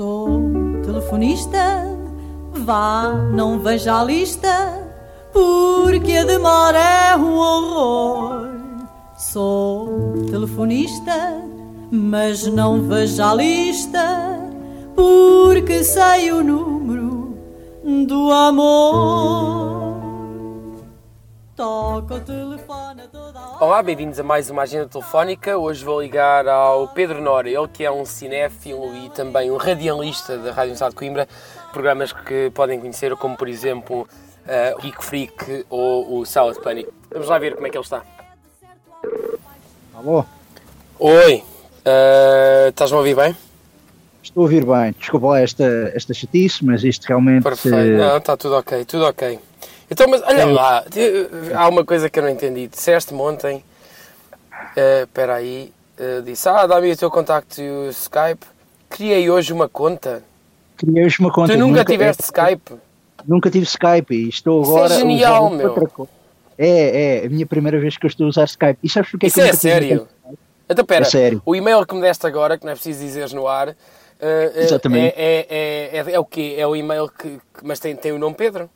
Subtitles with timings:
[0.00, 0.40] Sou
[0.82, 1.86] telefonista,
[2.54, 4.82] vá, não veja a lista,
[5.30, 8.48] porque a demora é um horror.
[9.18, 11.44] Sou telefonista,
[11.92, 14.40] mas não veja a lista,
[14.96, 17.36] porque sei o número
[18.08, 20.00] do amor.
[21.54, 22.49] Toca o telefone
[23.60, 25.58] Olá, bem-vindos a mais uma agenda telefónica.
[25.58, 30.38] Hoje vou ligar ao Pedro Nora, ele que é um cinéfilo e também um radialista
[30.38, 31.28] da Rádio Universidade de Coimbra,
[31.70, 34.08] programas que podem conhecer, como por exemplo
[34.46, 36.88] uh, o Geek Freak ou o Salad Panic.
[37.12, 38.02] Vamos lá ver como é que ele está.
[39.94, 40.24] Alô?
[40.98, 41.34] Oi,
[41.84, 43.36] uh, estás-me a ouvir bem?
[44.22, 44.94] Estou a ouvir bem.
[44.98, 47.42] Desculpa lá esta, esta chatice, mas isto realmente.
[47.42, 49.38] Perfeito, não, está tudo ok, tudo ok.
[49.90, 50.84] Então, mas olha lá,
[51.54, 52.68] há uma coisa que eu não entendi.
[52.68, 53.64] Disseste-me ontem,
[54.76, 58.46] eh, espera uh, aí, uh, disse, ah, dá-me o teu contacto e o Skype.
[58.88, 60.22] Criei hoje uma conta.
[60.76, 61.52] Criei hoje uma conta.
[61.52, 62.74] Tu nunca, nunca tiveste é, Skype?
[63.26, 64.86] Nunca tive Skype e estou agora.
[64.86, 65.74] Isso é genial, meu.
[65.74, 66.10] Coisa.
[66.56, 68.78] É, é, a minha primeira vez que eu estou a usar Skype.
[68.82, 70.08] E sabes porque Isso é que é sério?
[70.68, 71.42] Então, pera, é sério.
[71.44, 73.74] o e-mail que me deste agora, que não é preciso dizeres no ar, uh,
[74.54, 75.14] Exatamente.
[75.16, 76.54] É, é, é, é, o quê?
[76.56, 77.28] É o e-mail que.
[77.28, 78.70] que mas tem, tem o nome Pedro?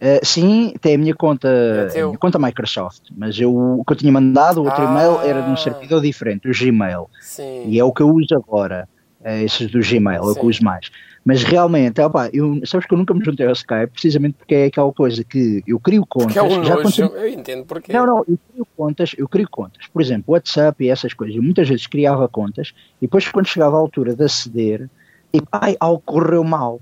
[0.00, 1.46] Uh, sim, tem a minha conta,
[1.94, 4.90] É a minha conta Microsoft, mas eu, o que eu tinha mandado, o outro Ah.
[4.90, 7.06] e-mail, era de um servidor diferente, o Gmail.
[7.20, 7.64] Sim.
[7.66, 8.88] E é o que eu uso agora,
[9.22, 10.40] eh, esses do Gmail, é o que Sim.
[10.40, 10.90] eu uso mais.
[11.22, 14.64] Mas realmente, opá, eu, sabes que eu nunca me juntei ao Skype, precisamente porque é
[14.64, 16.32] aquela coisa que eu crio contas.
[16.32, 16.72] Que é um já nojo.
[16.72, 17.92] aconteceu- Eu entendo porquê.
[17.92, 19.86] Não, não, eu crio contas, eu crio contas.
[19.92, 21.36] Por exemplo, WhatsApp e essas coisas.
[21.36, 24.88] Eu muitas vezes criava contas e depois quando chegava a altura de aceder,
[25.30, 26.80] tipo, ai, algo correu mal.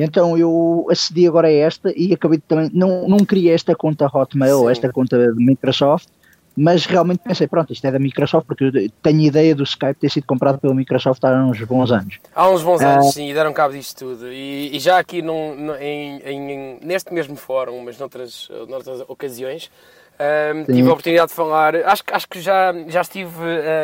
[0.00, 4.06] Então eu acedi agora a esta e acabei de também, não, não criei esta conta
[4.06, 4.70] Hotmail, Sim.
[4.70, 6.08] esta conta de Microsoft,
[6.56, 10.10] mas realmente pensei, pronto, isto é da Microsoft, porque eu tenho ideia do Skype ter
[10.10, 12.18] sido comprado pela Microsoft há uns bons anos.
[12.34, 12.94] Há uns bons Ah.
[12.94, 14.32] anos, sim, e deram cabo disto tudo.
[14.32, 19.70] E, e já aqui num- em- em- neste mesmo fórum, mas noutras, noutras ocasiões,
[20.66, 20.72] Sim.
[20.74, 21.76] tive a oportunidade de falar.
[21.76, 23.28] Acho, que- acho que já, já estive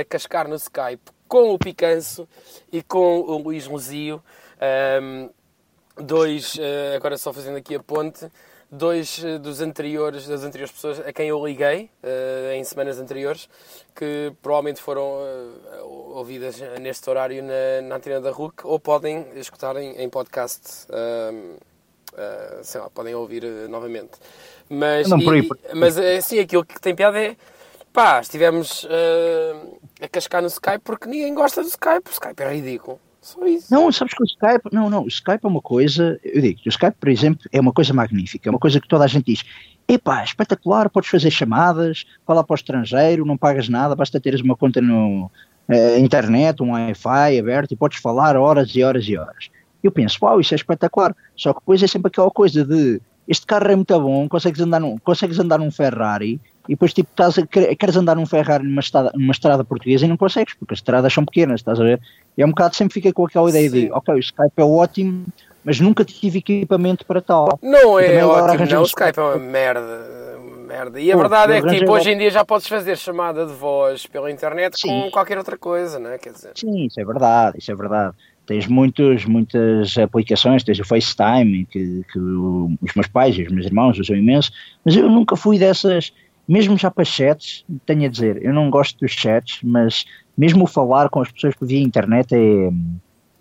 [0.01, 2.27] a cascar no Skype com o Picanço
[2.73, 4.21] e com o Luís Luzio.
[4.61, 5.29] ahm,
[5.97, 8.27] dois, eh, agora só fazendo aqui a ponte,
[8.71, 13.49] dois eh, dos anteriores, das anteriores pessoas a quem eu liguei eh, em semanas anteriores,
[13.95, 15.19] que provavelmente foram
[16.15, 20.87] ouvidas neste horário na, na antena da RUC ou podem escutar em, em podcast.
[22.17, 24.13] ah, sei lá, podem ouvir novamente.
[24.69, 27.37] Mas, Não, por aí, por- mas assim, aquilo que tem piada é
[27.93, 32.09] pá, estivemos ah, a cascar no Skype porque ninguém gosta do Skype.
[32.09, 33.01] O Skype é ridículo.
[33.25, 33.73] Só isso.
[33.73, 36.69] Não, sabes que o Skype, não, não, o Skype é uma coisa, eu digo, o
[36.69, 39.43] Skype, por exemplo, é uma coisa magnífica, é uma coisa que toda a gente diz,
[39.89, 44.55] epá, espetacular, podes fazer chamadas, falar para o estrangeiro, não pagas nada, basta teres uma
[44.55, 45.31] conta no
[45.69, 49.49] eh, internet, um Wi-Fi aberto e podes falar horas e horas e horas.
[49.83, 53.47] Eu penso, uau, isso é espetacular, só que depois é sempre aquela coisa de, este
[53.47, 56.39] carro é muito bom, consegues andar num, consegues andar num Ferrari,
[56.69, 60.09] e depois tipo, estás a, queres andar num Ferrari numa estrada, numa estrada portuguesa e
[60.09, 62.01] não consegues, porque as estradas são pequenas, estás a ver?
[62.37, 63.81] E é um bocado sempre fica com aquela ideia Sim.
[63.87, 65.27] de, ok, o Skype é ótimo,
[65.65, 67.59] mas nunca tive equipamento para tal.
[67.63, 68.83] Não é agora ótimo, não.
[68.83, 70.37] O Skype é uma merda.
[70.67, 71.01] merda.
[71.01, 73.53] E a Pô, verdade é que tipo, hoje em dia já podes fazer chamada de
[73.53, 75.11] voz pela internet com Sim.
[75.11, 76.19] qualquer outra coisa, não é?
[76.19, 78.15] Quer dizer, Sim, isso é verdade, isso é verdade.
[78.47, 83.65] Tens muitos, muitas aplicações, tens o FaceTime, que, que os meus pais e os meus
[83.65, 84.53] irmãos usam imenso,
[84.85, 86.13] mas eu nunca fui dessas,
[86.49, 90.05] mesmo já para chats, tenho a dizer, eu não gosto dos chats, mas
[90.37, 92.69] mesmo falar com as pessoas via internet é,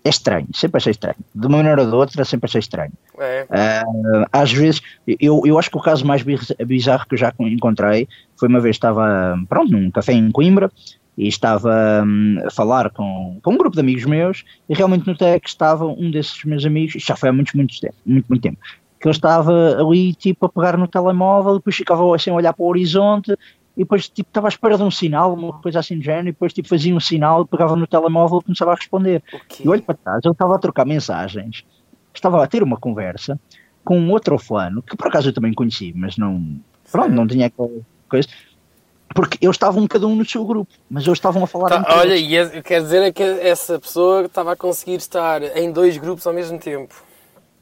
[0.04, 1.16] é estranho, sempre achei estranho.
[1.34, 2.92] De uma maneira ou de outra, sempre achei estranho.
[3.18, 3.46] é.
[3.50, 3.84] Ah,
[4.32, 4.80] às vezes,
[5.20, 8.60] eu, eu acho que o caso mais biz- bizarro que eu já encontrei foi uma
[8.60, 10.70] vez estava, pronto, num café em Coimbra
[11.16, 15.38] e estava hum, a falar com, com um grupo de amigos meus e realmente notei
[15.40, 18.58] que estava um desses meus amigos, já foi há muito, muito tempo, muito, muito tempo,
[19.04, 22.64] que ele estava ali tipo a pegar no telemóvel, depois ficava assim a olhar para
[22.64, 23.32] o horizonte
[23.76, 26.32] e depois tipo estava à espera de um sinal, uma coisa assim do género, e
[26.32, 29.22] depois tipo fazia um sinal, pegava no telemóvel e começava a responder.
[29.30, 29.62] O quê?
[29.62, 31.66] E olho para trás, ele estava a trocar mensagens,
[32.14, 33.38] estava a ter uma conversa
[33.84, 36.58] com um outro fulano, que por acaso eu também conheci, mas não,
[36.90, 37.68] pronto, não tinha aquela
[38.08, 38.26] coisa,
[39.14, 42.16] porque eles estavam cada um no seu grupo, mas eles estavam a falar Tá, olha,
[42.16, 46.26] e é- quer dizer é que essa pessoa estava a conseguir estar em dois grupos
[46.26, 47.04] ao mesmo tempo.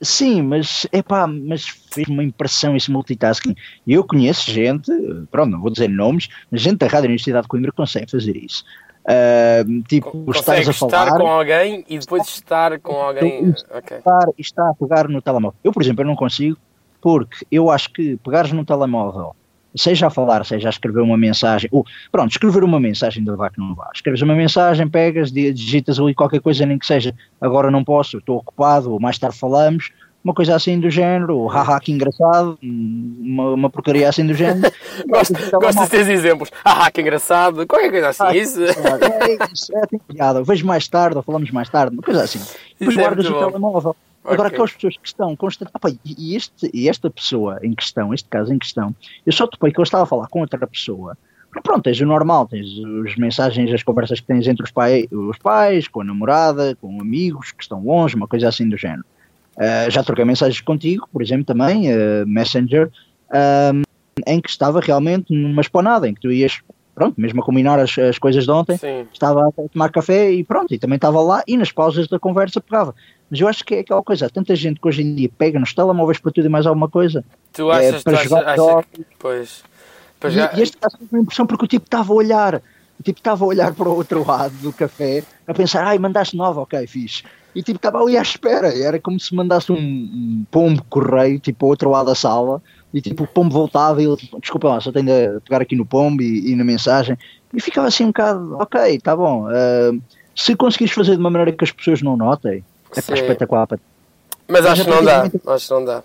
[0.03, 3.55] Sim, mas epá, mas fez uma impressão esse multitasking.
[3.87, 4.91] Eu conheço gente,
[5.31, 8.65] pronto, não vou dizer nomes, mas gente da Rádio Universidade de Coimbra consegue fazer isso.
[9.07, 13.55] Ah, tipo, Consegue estás a estar falar com alguém e depois estar com alguém.
[13.71, 13.97] Ok.
[13.99, 15.59] estar, e está a pegar no telemóvel.
[15.63, 16.57] Eu, por exemplo, eu não consigo,
[17.01, 19.37] porque eu acho que pegares no telemóvel
[19.77, 23.57] seja a falar, seja a escrever uma mensagem, ou pronto, escrever uma mensagem da vaca
[23.59, 23.91] não vá.
[23.95, 28.39] Escreves uma mensagem, pegas, digitas ali qualquer coisa, nem que seja agora não posso, estou
[28.39, 29.91] ocupado, ou mais tarde falamos,
[30.25, 34.73] uma coisa assim do género, ou haha que engraçado, uma, uma porcaria assim do género.
[35.09, 38.63] gosto, gosto de ter exemplos, haha que engraçado, qualquer coisa assim, ah, isso.
[38.63, 42.23] É, é, isso, é, tem piada, vejo mais tarde, ou falamos mais tarde, uma coisa
[42.23, 42.41] assim.
[42.79, 43.97] Depois é guardas o telemóvel.
[44.25, 44.55] Agora, okay.
[44.55, 45.99] aquelas pessoas que estão constantemente.
[46.05, 48.95] e, este, e esta pessoa em questão, este caso em questão,
[49.27, 51.17] eu só topei que eu estava a falar com outra pessoa.
[51.63, 52.67] Pronto, tens o normal, tens
[53.07, 56.99] as mensagens, as conversas que tens entre os, pai, os pais, com a namorada, com
[57.01, 59.05] amigos que estão longe, uma coisa assim do género.
[59.57, 62.91] Uh, já troquei mensagens contigo, por exemplo, também, uh, Messenger,
[63.29, 63.83] uh,
[64.27, 66.61] em que estava realmente numa esponada, em que tu ias,
[66.95, 69.07] pronto, mesmo a combinar as, as coisas de ontem, Sim.
[69.13, 72.63] estava a tomar café e pronto, e também estava lá e nas pausas da conversa
[72.63, 72.95] pegava.
[73.33, 75.59] Mas eu acho que é aquela coisa, há tanta gente que hoje em dia pega
[75.59, 77.25] nos telemóveis para tudo e mais alguma coisa.
[77.51, 79.65] Tu achas, é, para tu jogar achas, achas que, pois,
[80.35, 80.53] já...
[80.53, 82.57] e, e este caso uma impressão porque o tipo estava a olhar,
[83.01, 86.37] o tipo estava a olhar para o outro lado do café, a pensar, ai, mandaste
[86.37, 87.23] nova, ok, fixe.
[87.55, 91.65] E tipo, estava ali à espera, era como se mandasse um, um pombo correio, tipo,
[91.65, 92.63] ao outro lado da sala,
[92.93, 95.75] e tipo, o pombo voltava e ele, tipo, desculpa lá, só tenho de pegar aqui
[95.75, 97.17] no pombo e, e na mensagem,
[97.55, 100.03] e ficava assim um bocado, ok, tá bom, uh,
[100.37, 102.63] se conseguires fazer de uma maneira que as pessoas não notem,
[102.97, 103.67] é para espetacular.
[103.67, 103.79] Para...
[104.49, 105.31] Mas acho que não dá.
[105.47, 106.03] Acho que não dá.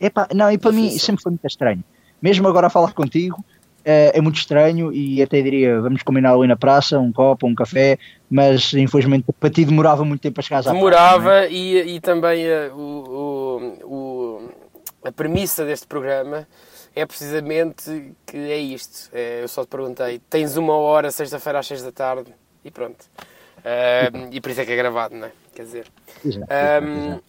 [0.00, 1.82] Epá, não, e para mim sempre foi muito estranho.
[2.20, 3.42] Mesmo agora a falar contigo,
[3.84, 7.54] é, é, muito estranho e até diria, vamos combinar ali na praça, um copo, um
[7.54, 7.98] café,
[8.30, 11.52] mas infelizmente para ti demorava muito tempo a chegar à Demorava praça, é?
[11.52, 14.48] e, e também uh, o, o,
[15.04, 16.48] a premissa deste programa
[16.96, 19.10] é precisamente que é isto.
[19.12, 22.32] É, eu só te perguntei, tens uma hora sexta-feira às seis da tarde
[22.64, 23.04] e pronto.
[23.58, 25.32] Uh, e por isso é que é gravado, não é?
[25.54, 25.86] Quer dizer.
[26.24, 27.20] Um,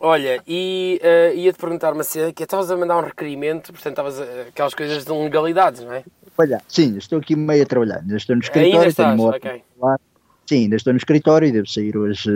[0.00, 4.20] olha, e uh, ia-te perguntar uma cena que estavas a mandar um requerimento, portanto estavas
[4.20, 6.04] a, aquelas coisas de legalidades, não é?
[6.38, 9.62] Olha, sim, estou aqui meio a trabalhar, ainda estou no escritório, ainda estás, tenho okay.
[10.46, 12.28] Sim, ainda estou no escritório e devo sair hoje,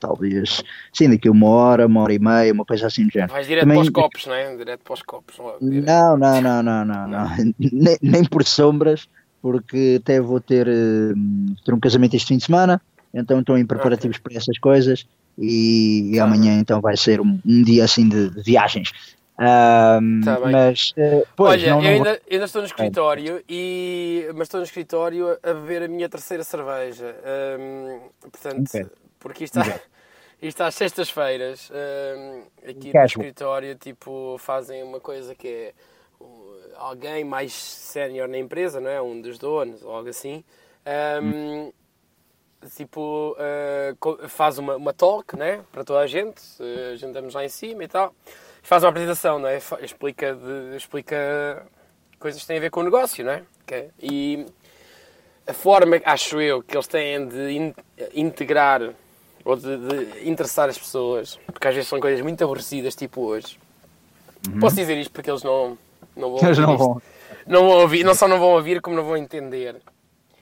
[0.00, 3.32] talvez, sim, daqui uma hora, uma hora e meia, uma coisa assim do género.
[3.32, 3.76] Vais direto Também...
[3.76, 4.56] para os copos, não é?
[4.56, 5.38] Direto para os copos.
[5.60, 7.28] Não, não, não, não, não, não.
[7.58, 9.06] nem, nem por sombras,
[9.42, 12.80] porque até vou ter, hum, ter um casamento este fim de semana,
[13.12, 14.30] então estou em preparativos okay.
[14.30, 15.06] para essas coisas
[15.38, 18.92] e, e amanhã então vai ser um, um dia assim de, de viagens.
[19.40, 24.28] Um, tá mas, uh, pois, Olha, não, não eu ainda, ainda, estou no escritório, e,
[24.34, 27.14] mas estou no escritório a beber a minha terceira cerveja.
[27.60, 28.86] Um, portanto, okay.
[29.20, 29.80] porque isto está,
[30.42, 35.74] isto às sextas-feiras, um, aqui no escritório, tipo, fazem uma coisa que é
[36.76, 39.00] alguém mais sénior na empresa, não é?
[39.00, 40.42] Um dos donos algo assim.
[41.22, 41.72] Um,
[42.76, 45.60] tipo, uh, faz uma, uma talk, né?
[45.72, 48.14] Para toda a gente, uh, juntamos lá em cima e tal.
[48.62, 49.58] Faz uma apresentação, não é?
[49.80, 51.66] Explica, de, explica
[52.18, 53.42] coisas que têm a ver com o negócio, não é?
[53.62, 53.90] Okay.
[54.00, 54.46] E
[55.46, 57.74] a forma, acho eu, que eles têm de in,
[58.14, 58.92] integrar
[59.44, 63.58] ou de, de, interessar as pessoas, porque às vezes são coisas muito aborrecidas, tipo hoje.
[64.46, 64.60] Uhum.
[64.60, 65.78] Posso dizer isto porque eles não
[66.14, 67.02] não vão Eles não vão.
[67.46, 69.76] Não vão ouvir, não só não vão ouvir, como não vão entender.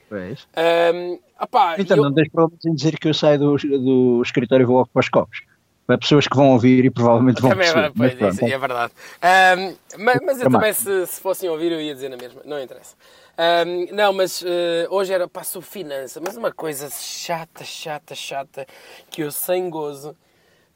[0.09, 0.45] Pois.
[0.93, 2.03] Um, opá, então, eu...
[2.03, 4.99] não tens problemas em dizer que eu saio do, do escritório e vou logo para
[4.99, 5.41] os copos.
[5.85, 7.93] Para pessoas que vão ouvir e provavelmente vão também, perceber.
[7.95, 8.93] Pois, mas, isso, é verdade.
[9.23, 12.41] Um, mas, mas eu também, se, se fossem ouvir, eu ia dizer na mesma.
[12.43, 12.93] Não interessa.
[13.37, 14.45] Um, não, mas uh,
[14.89, 18.67] hoje era para a finança, mas uma coisa chata, chata, chata,
[19.09, 20.15] que eu sem gozo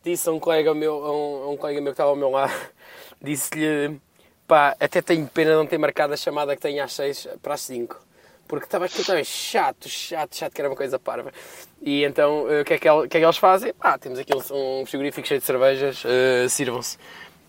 [0.04, 2.30] disse a um colega meu, a um, a um colega meu que estava ao meu
[2.30, 2.54] lado,
[3.22, 4.00] disse-lhe
[4.48, 7.62] pá, até tenho pena não ter marcado a chamada que tenho às 6 para as
[7.62, 8.11] 5.
[8.52, 11.32] Porque estava aquilo também chato, chato, chato, que era uma coisa parva.
[11.82, 13.74] E então, uh, o que, é que, el, que, é que, eles fazem?
[13.80, 16.98] Ah, temos aqui um, um frigorífico cheio de cervejas, uh, sirvam-se.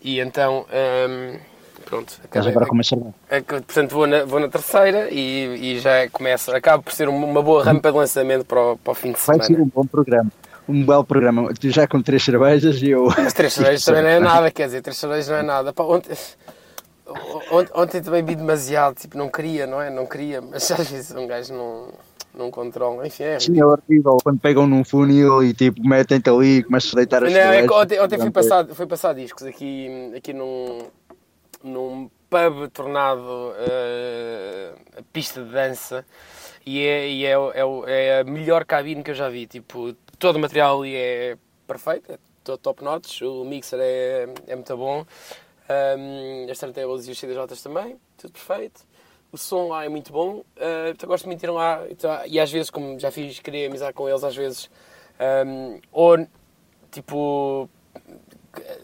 [0.01, 1.39] E então, um, ehm,
[1.83, 2.21] pronto.
[2.23, 3.41] Acabei, agora começa a...
[3.41, 7.61] Portanto, vou na, vou na terceira e, e já começa, acaba por ser uma boa
[7.65, 9.43] rampa de lançamento para o, para o fim de semana.
[9.43, 10.31] Vai ser um bom programa
[10.69, 11.53] um belo programa.
[11.61, 13.07] Já com três cervejas e eu.
[13.17, 15.73] Mas três cervejas também não é nada, quer dizer, três cervejas não é nada.
[15.73, 16.15] Pá, ontem,
[17.73, 19.89] Ontem também vi demasiado, tipo, não queria, não é?
[19.89, 21.87] Não queria, mas às vezes um gajo não,
[22.33, 23.05] não controla.
[23.05, 23.39] Enfim, é.
[23.39, 27.23] Sim, é horrível quando pegam num funil e tipo metem-te ali e começam a deitar
[27.23, 30.79] as Não, é ontem, ontem fui, passar, fui passar discos aqui, aqui num,
[31.63, 36.05] num pub tornado uh, a pista de dança
[36.65, 39.45] e, é, e é, é, é, a melhor cabine que eu já vi.
[39.45, 42.17] Tipo, todo o material ali é perfeito, é
[42.57, 45.05] top notch, o mixer é, é muito bom.
[45.69, 48.81] Um, as turntables e os CDJs também, tudo perfeito.
[49.31, 51.83] O som lá é muito bom, uh, então gosto muito de ir lá.
[51.89, 54.69] Então, e às vezes, como já fiz, queria amizade com eles, às vezes,
[55.47, 56.27] um, ou
[56.91, 57.67] tipo,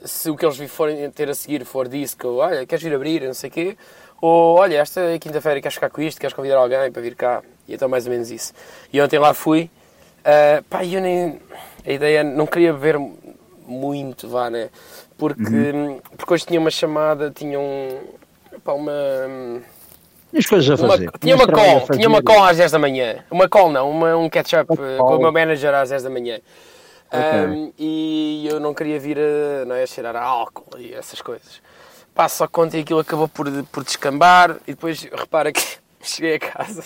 [0.03, 3.33] se o que eles forem ter a seguir for disco, olha, queres vir abrir, não
[3.33, 3.77] sei o quê,
[4.21, 7.74] ou olha, esta quinta-feira queres ficar com isto, queres convidar alguém para vir cá, e
[7.74, 8.53] então mais ou menos isso.
[8.91, 9.69] E ontem lá fui,
[10.21, 11.39] uh, pá, eu nem,
[11.86, 12.98] a ideia, não queria beber
[13.67, 14.69] muito, vá, né,
[15.20, 16.00] porque, uhum.
[16.18, 18.00] porque hoje tinha uma chamada, tinha um,
[18.66, 19.62] uma...
[20.32, 21.10] Tinhas coisas a fazer.
[21.10, 23.24] Uma, tinha uma call, tinha uma call às 10 da manhã.
[23.30, 26.40] Uma call não, uma, um catch-up uh, com o meu manager às 10 da manhã.
[27.08, 27.46] Okay.
[27.46, 31.22] Um, e eu não queria vir a, não é, a cheirar a álcool e essas
[31.22, 31.62] coisas.
[32.16, 35.64] Passo a conta e aquilo acabou por, por descambar e depois repara que
[36.02, 36.84] cheguei a casa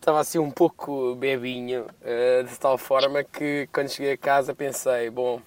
[0.00, 5.10] estava assim um pouco bebinho, uh, de tal forma que quando cheguei a casa pensei,
[5.10, 5.40] bom,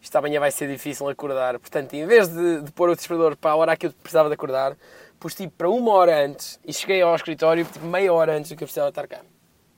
[0.00, 1.58] isto amanhã vai ser difícil acordar.
[1.58, 4.34] Portanto, em vez de, de pôr o despertador para a hora que eu precisava de
[4.34, 4.76] acordar,
[5.18, 8.56] pus tipo para uma hora antes e cheguei ao escritório tipo meia hora antes do
[8.56, 9.20] que eu precisava estar cá.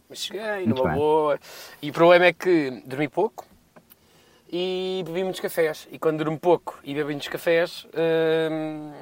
[0.09, 0.99] Mas cheguei, Muito numa bem.
[0.99, 1.41] boa.
[1.81, 3.47] E o problema é que dormi pouco
[4.51, 5.89] e bebi muitos cafés.
[5.91, 7.87] E quando durmo pouco e bebo muitos cafés,
[8.51, 8.93] hum,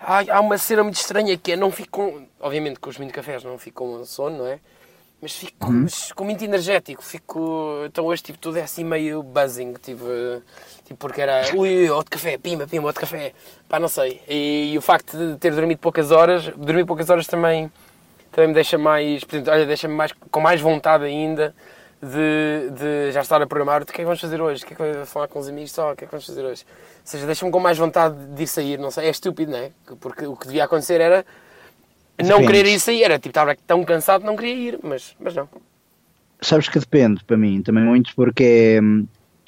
[0.00, 2.26] há uma cena muito estranha que é não fico com.
[2.40, 4.58] Obviamente com os muitos cafés não fico com sono, não é?
[5.22, 5.86] Mas fico uhum.
[6.16, 7.02] com muito energético.
[7.02, 7.84] Fico.
[7.86, 9.74] Então hoje tipo, tudo é assim meio buzzing.
[9.74, 10.04] Tipo,
[10.84, 11.42] tipo porque era.
[11.54, 13.32] Ui, outro café, pima, pima, outro café.
[13.68, 14.20] Pá, não sei.
[14.28, 17.70] E, e o facto de ter dormido poucas horas, dormir poucas horas também
[18.32, 21.54] também me deixa mais, portanto, olha, deixa-me mais, com mais vontade ainda
[22.02, 24.72] de, de, já estar a programar o que é que vamos fazer hoje, o que
[24.72, 26.64] é que vamos falar com os amigos só, o que é que vamos fazer hoje.
[26.64, 29.70] Ou seja, deixa-me com mais vontade de ir sair, não sei, é estúpido, não é?
[30.00, 31.24] Porque o que devia acontecer era
[32.18, 32.46] não depende.
[32.46, 35.48] querer ir sair, era tipo, estava tão cansado não queria ir, mas, mas não.
[36.40, 38.80] Sabes que depende para mim também muito, porque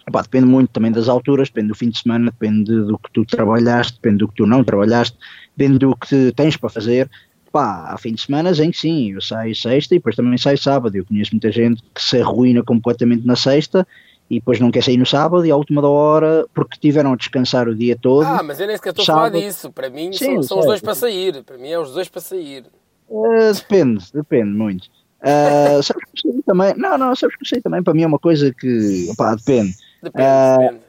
[0.07, 3.11] é, pá, depende muito também das alturas, depende do fim de semana, depende do que
[3.13, 5.17] tu trabalhaste, depende do que tu não trabalhaste,
[5.57, 7.11] depende do que tens para fazer
[7.55, 10.59] pá, há fim de semana em que sim, eu saio sexta e depois também saio
[10.59, 10.97] sábado.
[10.97, 13.87] Eu conheço muita gente que se arruína completamente na sexta
[14.31, 17.17] e depois não quer sair no sábado e à última da hora porque tiveram a
[17.17, 18.27] descansar o dia todo.
[18.27, 19.27] Ah, mas eu nem sequer estou sábado.
[19.27, 19.73] a falar disso.
[19.73, 21.43] Para mim sim, são, são os dois para sair.
[21.43, 22.65] Para mim é os dois para sair.
[23.09, 24.85] Uh, depende, depende muito.
[25.21, 26.75] Uh, sabes que sei também?
[26.77, 27.83] Não, não, sabes que sei também.
[27.83, 29.75] Para mim é uma coisa que, opá, depende.
[30.03, 30.85] Depende, uh, depende.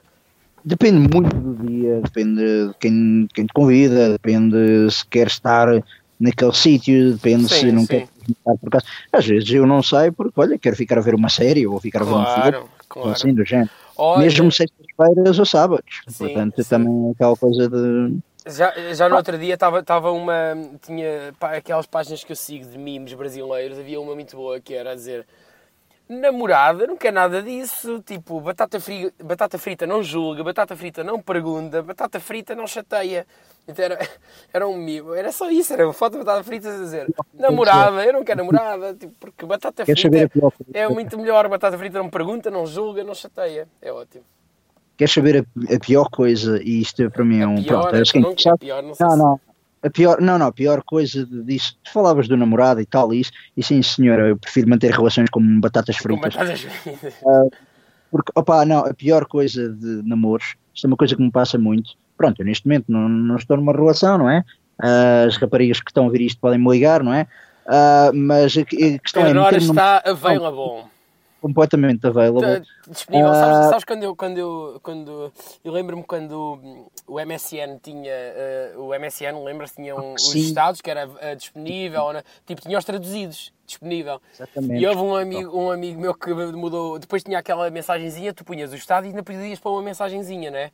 [0.67, 5.67] Depende muito do dia, depende de quem, quem te convida, depende se quer estar
[6.19, 7.87] naquele sítio, depende sim, se não sim.
[7.87, 8.85] quer ficar por casa.
[9.13, 12.01] Às vezes eu não sei porque, olha, quero ficar a ver uma série ou ficar
[12.01, 12.69] a ver claro, um filme,
[13.01, 13.11] claro.
[13.11, 13.69] assim do género.
[13.97, 16.01] Olha, Mesmo sextas-feiras ou sábados.
[16.07, 18.17] Sim, Portanto, também é aquela coisa de.
[18.47, 20.33] Já, já no outro dia estava uma.
[20.81, 24.73] Tinha pá, aquelas páginas que eu sigo de memes brasileiros, havia uma muito boa que
[24.73, 25.25] era a dizer
[26.07, 28.01] namorada não quer nada disso.
[28.05, 33.25] Tipo, batata, fri, batata frita não julga, batata frita não pergunta, batata frita não chateia.
[33.67, 33.97] Então era,
[34.53, 38.05] era um mimo, era só isso, era uma foto de batata frita a dizer namorada,
[38.05, 40.17] eu não quero namorada, tipo, porque batata frita
[40.73, 44.23] é, é muito melhor, batata frita não pergunta, não julga, não chateia, é ótimo.
[44.97, 47.61] Queres saber a, a pior coisa, e isto para mim é um...
[47.61, 49.39] Pior, pronto, é, é, não, é pior, não, não, não,
[49.83, 53.31] a pior, não, não, a pior coisa disso, tu falavas do namorado e tal, isso,
[53.55, 56.33] e sim senhora, eu prefiro manter relações com batatas fritas.
[56.33, 57.13] Com batatas fritas.
[57.21, 57.51] Uh,
[58.09, 61.57] porque, opa, não, a pior coisa de namoros, isto é uma coisa que me passa
[61.57, 64.43] muito, pronto, eu neste momento não, não estou numa relação, não é?
[64.79, 67.27] Uh, as raparigas que estão a ver isto podem me ligar, não é?
[67.65, 69.31] Uh, mas a, questão é.
[69.31, 70.11] Agora está num...
[70.11, 70.94] available.
[71.41, 72.65] Completamente available.
[72.87, 73.29] Disponível.
[73.29, 74.15] Uh, sabes, sabes, quando eu.
[74.15, 78.13] Quando eu, quando, eu lembro-me quando o MSN tinha.
[78.75, 79.75] Uh, o MSN, lembras-te?
[79.75, 82.23] Tinha um, os estados que era uh, disponível, né?
[82.45, 84.21] tipo, tinha os traduzidos disponível.
[84.33, 84.81] Exatamente.
[84.81, 86.97] E houve um amigo, um amigo meu que mudou.
[86.97, 90.57] Depois tinha aquela mensagenzinha, tu punhas o estado e ainda podias pôr uma mensagenzinha, não
[90.57, 90.71] é?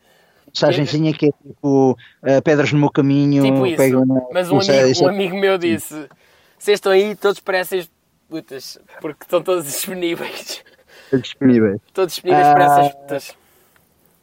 [0.48, 1.98] mensagenzinha que é tipo
[2.44, 3.44] pedras no meu caminho.
[3.44, 4.06] Tipo isso.
[4.34, 6.08] Mas um amigo, um amigo meu disse:
[6.58, 7.88] vocês estão aí, todos parecem
[8.32, 10.64] putas, porque estão todos disponíveis.
[11.12, 11.82] Disponíveis.
[11.94, 13.36] Todos disponíveis para essas ah, putas.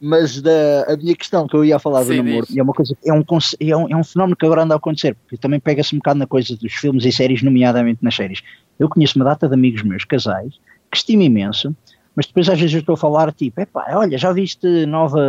[0.01, 3.13] Mas da, a minha questão que eu ia falar do namoro, é uma coisa, é
[3.13, 3.23] um,
[3.59, 6.17] é, um, é um fenómeno que agora anda a acontecer, porque também pega-se um bocado
[6.17, 8.41] na coisa dos filmes e séries, nomeadamente nas séries.
[8.79, 10.53] Eu conheço uma data de amigos meus, casais,
[10.89, 11.75] que estimo imenso,
[12.15, 15.19] mas depois às vezes eu estou a falar tipo, epá, olha, já viste nova,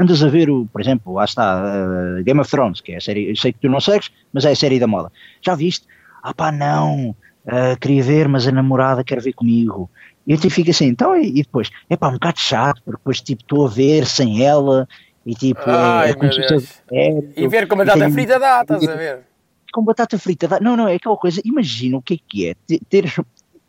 [0.00, 3.00] andas a ver o, por exemplo, lá está, uh, Game of Thrones, que é a
[3.00, 5.12] série, eu sei que tu não segues, mas é a série da moda,
[5.42, 5.86] já viste?
[6.22, 7.14] Ah pá, não,
[7.46, 9.90] uh, queria ver, mas a namorada quer ver comigo,
[10.26, 13.20] e eu tipo fico assim, então, e, e depois, epá, um bocado chato, porque depois
[13.20, 14.88] tipo estou a ver sem ela,
[15.24, 16.82] e tipo, é, Ai, é, é como se fosse
[17.36, 19.20] E ver com batata frita dá, estás a ver?
[19.72, 22.54] Com batata frita dá, não, não, é aquela coisa, imagina o que é que é,
[22.88, 23.06] ter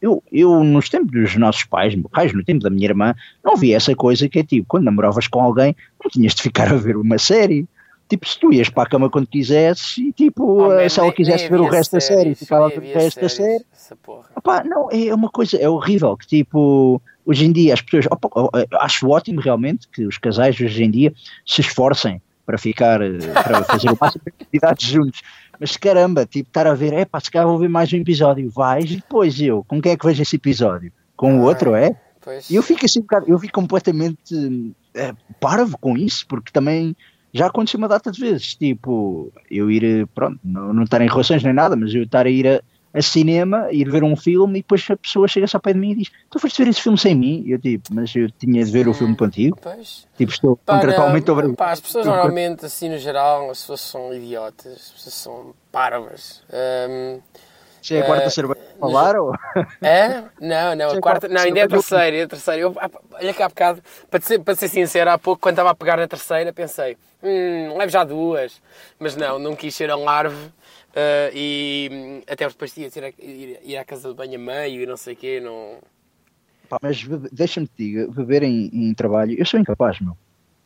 [0.02, 3.74] eu, eu, nos tempos dos nossos pais, pais, no tempo da minha irmã, não vi
[3.74, 6.96] essa coisa que é tipo, quando namoravas com alguém, não tinhas de ficar a ver
[6.96, 7.66] uma série.
[8.08, 11.50] Tipo, se tu ias para a cama quando quisesses e tipo, oh, se ela quisesse
[11.50, 13.66] ver o resto da série, ficava a ver o resto da série.
[14.36, 18.30] Opa, não, é uma coisa, é horrível que tipo, hoje em dia as pessoas, opa,
[18.80, 21.14] acho ótimo realmente que os casais hoje em dia
[21.46, 23.00] se esforcem para ficar,
[23.44, 25.22] para fazer o máximo de atividades juntos.
[25.60, 28.50] mas caramba, tipo, estar a ver, é pá, se calhar vou ver mais um episódio,
[28.52, 30.92] vais, e depois eu, com quem é que vejo esse episódio?
[31.18, 31.96] Com o outro, é?
[32.50, 36.96] E eu fico assim, eu fico completamente eh, parvo com isso, porque também
[37.36, 41.44] já aconteceu uma data de vezes, tipo, eu ir, pronto, não, não estar em relações
[41.44, 42.62] nem nada, mas eu estar a ir a,
[42.98, 45.80] a cinema, ir ver um filme e depois a pessoa chega só ao pé de
[45.80, 47.44] mim e diz, tu foste ver esse filme sem mim?
[47.46, 50.08] Eu tipo, mas eu tinha de ver o filme contigo, Pois.
[50.18, 51.58] tipo, estou Pá, contratualmente obrigado.
[51.58, 56.42] pá, as pessoas normalmente, assim no geral, as pessoas são idiotas, as pessoas são parvas.
[56.50, 57.20] Ahm,
[57.92, 59.34] É a quarta eh, cerveja a falar, ou...
[59.82, 60.24] É?
[60.40, 62.62] Não, não, a quarta, não, ainda é a terceira, é a terceira.
[62.62, 65.70] Eu, ah, olha cá há bocado, para ser, para ser sincero, há pouco, quando estava
[65.72, 68.62] a pegar na terceira, pensei, hum, levo já duas.
[69.00, 70.52] Mas não, não quis ser um larve.
[70.96, 74.38] ah, e hum, até depois ia ir, a- ir, ir à casa de banho a
[74.40, 75.78] meio e não sei o quê, não...
[76.68, 80.18] Pá, mas deixa-me te dizer, beber em, em trabalho, eu sou incapaz, meu.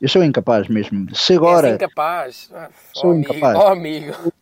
[0.01, 1.13] Eu sou incapaz mesmo.
[1.13, 2.49] Se agora, És incapaz.
[2.53, 3.57] Ah, Sou oh, amigo, incapaz.
[3.59, 4.33] oh, amigo.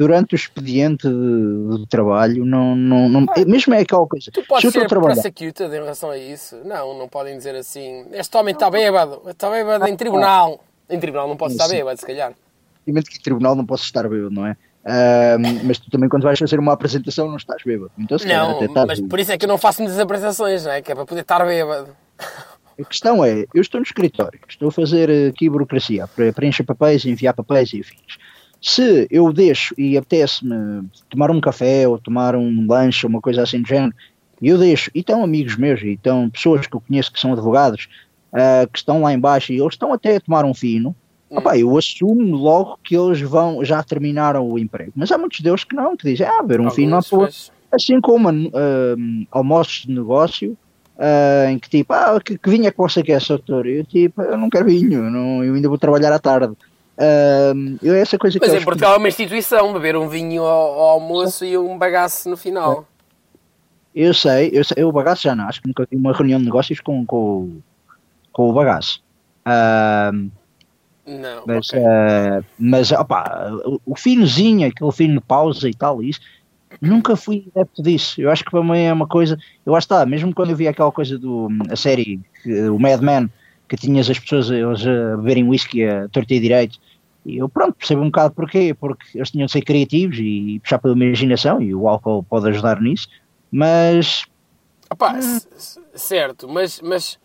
[0.00, 4.30] Durante o expediente de, de trabalho, não, não, não, mesmo é aquela coisa.
[4.32, 6.56] Tu podes ser prosecuted em relação a isso?
[6.64, 10.58] Não, não podem dizer assim, este homem está bêbado, está bêbado em tribunal.
[10.88, 11.76] Em tribunal não pode estar Sim.
[11.76, 12.32] bêbado, se calhar.
[12.80, 14.56] obviamente que em tribunal não posso estar bêbado, não é?
[14.86, 17.92] Ahm, mas tu também, quando vais fazer uma apresentação, não estás bêbado.
[17.98, 19.10] Então, se Não, até estás mas bêbado.
[19.10, 20.80] por isso é que eu não faço muitas apresentações, não é?
[20.80, 21.88] Que é para poder estar bêbado.
[22.80, 27.04] A questão é, eu estou no escritório, estou a fazer aqui burocracia, pre- preencher papéis,
[27.04, 28.16] enviar papéis e afins.
[28.60, 33.42] Se eu deixo e apetece-me tomar um café ou tomar um lanche ou uma coisa
[33.42, 33.94] assim do género,
[34.40, 37.32] e eu deixo, e estão amigos meus, e estão pessoas que eu conheço que são
[37.32, 37.88] advogados,
[38.32, 40.94] ah, que estão lá embaixo e eles estão até a tomar um fino,
[41.30, 41.38] Hum.
[41.38, 44.92] opá, eu assumo logo que eles vão, já terminaram o emprego.
[44.96, 47.30] Mas há muitos deles que não, que dizem, ah, ver um fino Alguns, problema.
[47.32, 47.52] pois.
[47.70, 48.96] Assim como ah,
[49.30, 50.58] almoços de negócio,
[50.98, 53.66] ah, em que tipo, ah, que, que vinho é que você quer, doutor?
[53.66, 56.52] Eu tipo, eu não quero vinho, não, eu ainda vou trabalhar à tarde.
[57.00, 57.52] Ah,
[57.82, 60.88] eu essa coisa que Mas em Portugal é uma instituição, beber um vinho ao, ao
[60.90, 62.86] almoço e um bagaço no final.
[63.94, 66.38] Eu sei, eu sei, eu o bagaço já não, acho que nunca tive uma reunião
[66.38, 67.62] de negócios com, com, o-
[68.32, 69.02] com o bagaço.
[69.44, 70.12] Ah,
[71.06, 71.82] Não, mas, ok.
[71.84, 76.20] ah, mas opa, o, o finozinho, aquele fino de pausa e tal, isso,
[76.80, 78.20] nunca fui adepto disso.
[78.20, 79.36] Eu acho que para mim é uma coisa,
[79.66, 82.78] eu acho que está, mesmo quando eu vi aquela coisa do, a série, que- o
[82.78, 83.28] Mad Men,
[83.68, 86.78] que tinhas as pessoas eles a beberem whisky a torta e direito,
[87.24, 90.78] e eu pronto, percebo um bocado porquê, porque eles tinham de ser criativos e puxar
[90.78, 93.08] pela imaginação, e o álcool pode ajudar nisso,
[93.50, 94.24] mas
[94.90, 97.18] Opa, c- certo, mas, mas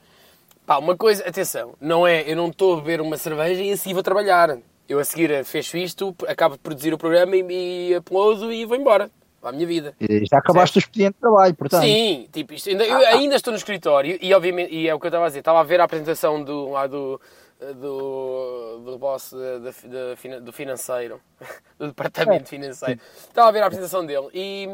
[0.65, 3.77] pá, uma coisa, atenção, não é, eu não estou a beber uma cerveja e a
[3.77, 4.57] seguir vou trabalhar.
[4.87, 8.65] Eu a seguir eh, fecho isto, acabo de produzir o programa e, e uploado e
[8.65, 9.09] vou embora.
[9.41, 9.95] Para a minha vida.
[10.29, 11.83] já acabaste o expediente de trabalho, portanto.
[11.83, 15.05] Sim, tipo, isto, ainda, eu ainda estou no escritório e obviamente, e é o que
[15.05, 17.21] eu estava a dizer, estava a ver a apresentação do, lá do,
[17.59, 21.21] do, do boss da fina- do financeiro,
[21.79, 22.99] do departamento financeiro.
[23.17, 24.65] Estava a ver a apresentação dele e,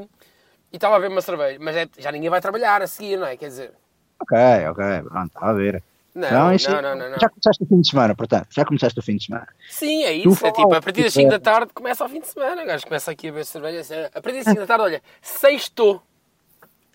[0.72, 3.28] e estava a ver uma cerveja, mas é- já ninguém vai trabalhar a seguir, não
[3.28, 3.38] é?
[3.38, 3.74] Quer dizer,
[4.20, 4.38] Ok,
[4.70, 5.82] ok, pronto, está a ver.
[6.14, 7.20] não, Não, isso- não, não, não, não.
[7.20, 9.48] Já começaste o fim de semana, portanto, já começaste o fim de semana.
[9.70, 10.46] Sim, é Tu isso.
[10.46, 12.62] É tipo, a partir das tipo, 5 da tarde começa ao fim de semana.
[12.62, 13.80] O gajo começa aqui a ver cerveja.
[13.80, 16.04] assim, A partir das 5 da tarde, olha, sextou.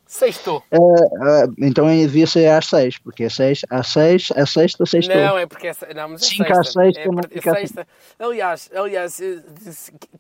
[0.07, 0.63] Sextou.
[0.71, 5.15] Ah, ah, então devia ser às seis, porque é seis, às seis, às sexta, sexta.
[5.15, 6.61] Não, é porque é, não, mas é Cinco sexta.
[6.61, 7.61] às sexta, é, não é assim.
[7.61, 7.89] sexta.
[8.17, 9.43] Aliás, aliás, eh,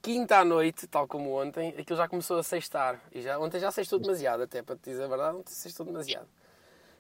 [0.02, 3.00] quinta à noite, tal como ontem, aquilo já começou a sextar.
[3.14, 6.26] E já, ontem já sextou demasiado, até para te dizer a verdade, ontem sextou demasiado.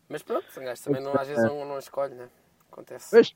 [0.08, 2.28] Mas pronto, gajo também não, às vezes não, não escolhe, né?
[2.70, 3.08] Acontece.
[3.10, 3.34] Pois,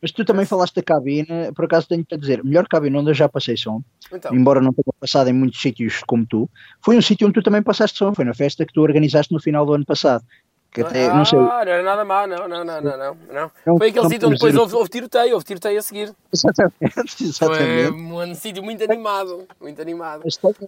[0.00, 3.14] mas tu também falaste da cabine, por acaso tenho-te a dizer, melhor cabine onde eu
[3.14, 3.82] já passei som,
[4.12, 6.48] Então, embora não tenha passado em muitos sítios como tu,
[6.84, 9.40] foi um sítio onde tu também passaste som, foi na festa que tu organizaste no
[9.40, 10.24] final do ano passado.
[10.72, 13.16] Que até, não sei, Ah, não era nada má, não, não, não, não, não.
[13.32, 13.50] não.
[13.66, 16.12] Não, Foi aquele não sítio onde depois houve, houve tiroteio, houve tiroteio a seguir.
[16.30, 16.74] exatamente,
[17.16, 17.90] Foi exatamente.
[17.92, 20.22] um sítio muito animado, muito animado.
[20.42, 20.58] Houve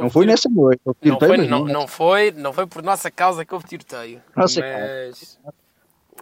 [0.00, 2.52] Não foi tiro- nessa noite, houve Não tiroteio, foi, mas não, não- não, foi, não
[2.54, 4.22] foi por nossa causa que houve tiroteio.
[4.34, 5.38] Nossa mas,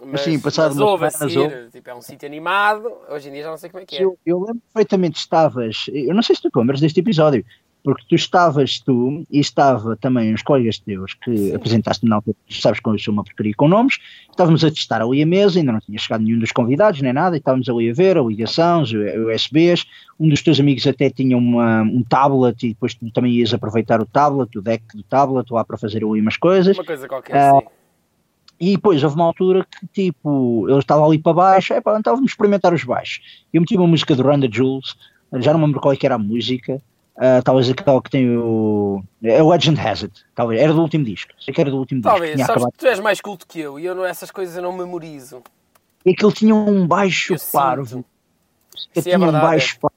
[0.05, 1.69] Mas sim, passado mas houve a.
[1.69, 2.91] Tipo, é um sítio animado.
[3.09, 4.03] Hoje em dia já não sei como é que é.
[4.03, 7.43] Eu, eu lembro perfeitamente, estavas, eu não sei se tu lembras deste episódio,
[7.87, 12.53] porque tu estavas tu e estava também os colegas teus que apresentaste na altura, tu
[12.53, 13.97] sabes que eu sou uma porcaria com nomes,
[14.29, 17.37] estávamos a testar ali a mesa, ainda não tinha chegado nenhum dos convidados nem nada,
[17.37, 19.85] e estávamos ali a ver a ligação, os USBs,
[20.19, 24.01] um dos teus amigos até tinha uma, um tablet e depois tu também ias aproveitar
[24.01, 27.37] o tablet, o deck do tablet lá para fazer ali umas coisas, Uma coisa qualquer,
[27.37, 27.76] Ah, sim.
[28.59, 32.15] E depois houve uma altura que, tipo, ele estava ali para baixo, é pá, então
[32.15, 33.21] vamos experimentar os baixos.
[33.53, 34.95] Eu meti uma música do Randa Jules,
[35.35, 36.81] já não me lembro qual é que era a música,
[37.17, 39.03] ah, talvez aquela que tem o.
[39.23, 42.01] É o Legend Has It, talvez, era do último disco, sei que era do último
[42.01, 42.45] Talvez, disco.
[42.45, 44.61] Tinha sabes que tu és mais culto que eu e eu não, essas coisas eu
[44.61, 45.41] não memorizo.
[46.05, 48.05] E aquele tinha um baixo Eu parvo,
[48.93, 49.95] que Sim, é tinha um verdade, baixo parvo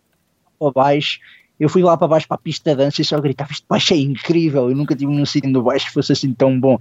[0.58, 1.20] para baixo,
[1.58, 3.92] eu fui lá para baixo para a pista de dança e só gritava, isto baixo
[3.92, 6.78] é incrível, eu nunca tive num sítio do baixo que fosse assim tão bom.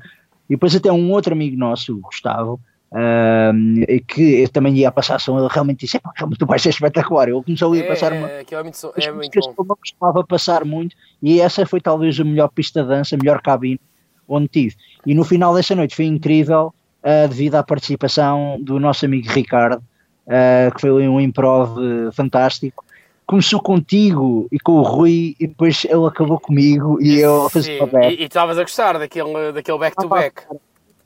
[0.49, 2.59] E depois até um outro amigo nosso, o Gustavo,
[2.91, 7.29] uh, que eu também ia passar som, ele realmente disse, realmente o baixo é espetacular,
[7.29, 8.29] ele começou a ir É, passar uma...
[8.29, 9.65] é, é muito, é muito bom.
[9.69, 13.41] eu costumava passar muito e essa foi talvez a melhor pista de dança, a melhor
[13.41, 13.79] cabine
[14.27, 14.75] onde tive.
[15.05, 19.81] E no final dessa noite foi incrível ah, devido à participação do nosso amigo Ricardo,
[20.27, 22.83] ah, que foi um improv eh, fantástico.
[23.29, 27.85] Começou contigo e com o Rui e depois ele acabou comigo e eu Sim, o
[27.85, 28.15] back.
[28.19, 30.45] E estavas a gostar daquele daquele back-to-back.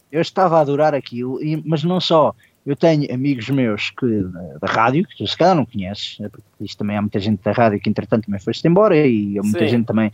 [0.09, 2.33] Eu estava a adorar aquilo, e- mas não só.
[2.65, 6.29] Eu tenho amigos meus que, da, da rádio, que tu se calhar não conheces, né,
[6.29, 9.43] porque isto também há muita gente da rádio que entretanto também foi-se embora e há
[9.43, 9.67] muita Sim.
[9.67, 10.09] gente também,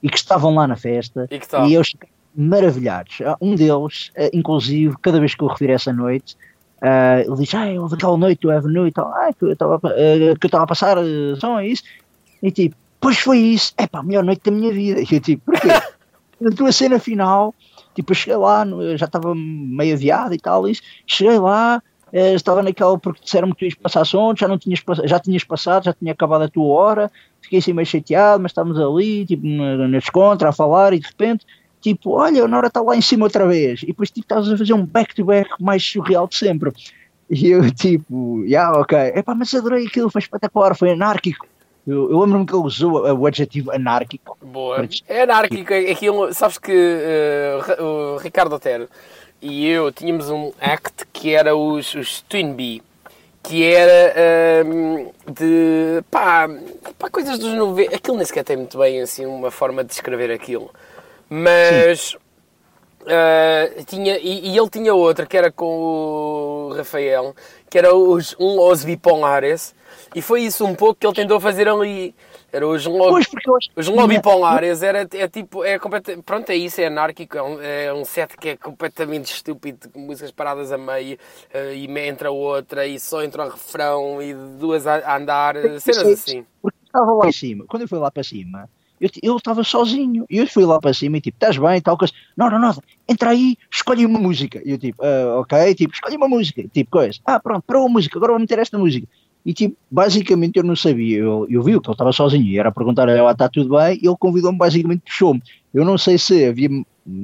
[0.00, 3.20] e que estavam lá na festa E e eles ficaram maravilhados.
[3.22, 6.36] Ah, Um deles, eh, inclusive, cada vez que eu refiro essa noite,
[6.82, 9.76] ah, ele diz: Ah, houve aquela noite do Avenue e tal, ah, que eu estava
[9.76, 10.96] a- que eu estava a passar
[11.40, 11.82] som, é isso?
[12.42, 15.00] E tipo, pois foi isso, é pá, a melhor noite da minha vida.
[15.10, 15.68] E eu tipo, porquê?
[16.40, 17.52] Na tua cena final,
[17.96, 18.64] tipo, eu cheguei lá,
[18.96, 21.82] já estava meio aviado e tal, isso, cheguei lá.
[22.12, 25.42] eh, estava naquela porque disseram-me que tu ias passar som, já não tinhas, já tinhas
[25.44, 27.10] passado, já tinha acabado a tua hora,
[27.42, 31.06] fiquei assim meio chateado, mas estávamos ali, tipo, na, nas contra, a falar, e de
[31.08, 31.44] repente,
[31.80, 34.56] tipo, olha, a Nora está lá em cima outra vez, e depois, tipo, estavas a
[34.56, 36.72] fazer um back-to-back mais surreal de sempre.
[37.30, 41.46] E eu, tipo, já, ok, epá, mas adorei aquilo, foi espetacular, foi anárquico.
[41.86, 44.36] Eu, eu lembro-me que ele usou o adjetivo anárquico.
[44.42, 44.86] Boa.
[45.08, 45.72] É anárquico.
[45.72, 46.72] é Aquilo, sabes que
[47.62, 48.88] Ra- o Ricardo Otero
[49.40, 52.82] e eu tínhamos um act que era os, os Twin Bee.
[53.42, 56.46] Que era ehm, de pá,
[56.98, 57.94] pá, coisas dos 90.
[57.96, 60.70] Aquilo nem sequer tem muito bem assim uma forma de descrever aquilo.
[61.28, 62.16] Mas
[63.08, 67.34] Uh, tinha, e, e ele tinha outra que era com o Rafael,
[67.70, 69.74] que era os, um Os Bipolares,
[70.14, 72.14] e foi isso um pouco que ele tentou fazer ali.
[72.52, 73.26] Era os lobby,
[73.76, 77.62] os lobby polares, era é tipo, é completamente, pronto, é isso, é anárquico, é um,
[77.62, 81.18] é um set que é completamente estúpido, com músicas paradas a meio,
[81.54, 85.56] uh, e me entra outra, e só entra o refrão, e duas a, a andar,
[85.56, 86.46] cenas Sei, assim.
[86.60, 88.68] Porque estava lá em cima, quando eu fui lá para cima,
[89.22, 92.12] eu estava sozinho, e eu fui lá para cima e tipo, estás bem, tal coisa,
[92.36, 92.74] não, não, não,
[93.08, 96.90] entra aí, escolhe uma música, e eu tipo, "Ah, ok, tipo, escolhe uma música, tipo,
[96.90, 99.06] coisa, ah, pronto, para uma música, agora vou meter esta música,
[99.44, 102.68] e tipo, basicamente eu não sabia, eu, eu vi que ele estava sozinho, e era
[102.68, 106.44] a perguntar, ela está tudo bem, e ele convidou-me, basicamente puxou-me, eu não sei se
[106.46, 106.68] havia,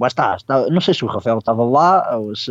[0.07, 2.51] estava- não sei se o Rafael estava lá, ou se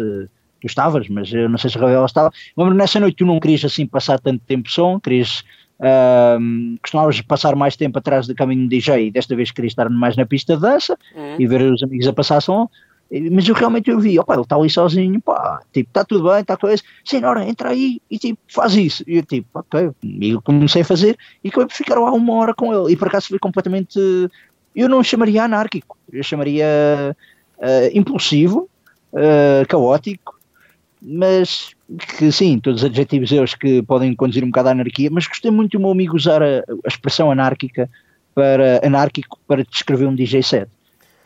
[0.62, 3.40] tu estavas, mas eu não sei se o Rafael estava, mas nessa noite tu não
[3.40, 5.44] querias assim passar tanto tempo som, querias
[5.80, 10.16] Ahm, costumavas passar mais tempo atrás do caminho DJ e desta vez queria estar mais
[10.16, 11.36] na pista de dança Uhum.
[11.40, 12.70] e ver os amigos a passar som.
[13.32, 16.40] Mas eu realmente eu vi, opa, ele está ali sozinho, pá, tipo, está tudo bem,
[16.42, 19.04] está coisa, senhora, entra aí e tipo, faz isso.
[19.06, 22.34] E eu tipo, ok, e eu comecei a fazer e acabei por ficar lá uma
[22.34, 22.94] hora com ele.
[22.94, 24.00] E por acaso foi completamente,
[24.76, 26.66] eu não chamaria anárquico, eu chamaria
[27.62, 28.68] ah, impulsivo,
[29.16, 30.40] ah, caótico,
[31.00, 31.76] mas
[32.18, 35.52] que sim, todos os adjetivos eus que podem conduzir um bocado à anarquia, mas gostei
[35.52, 37.90] muito do meu amigo usar a, a expressão anárquica
[38.34, 40.70] para anárquico para descrever um DJ set.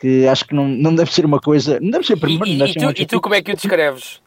[0.00, 2.54] Que acho que não, não deve ser uma coisa, não deve ser E, primeiro, e-
[2.64, 4.20] e ser tu, e tu como é que o descreves?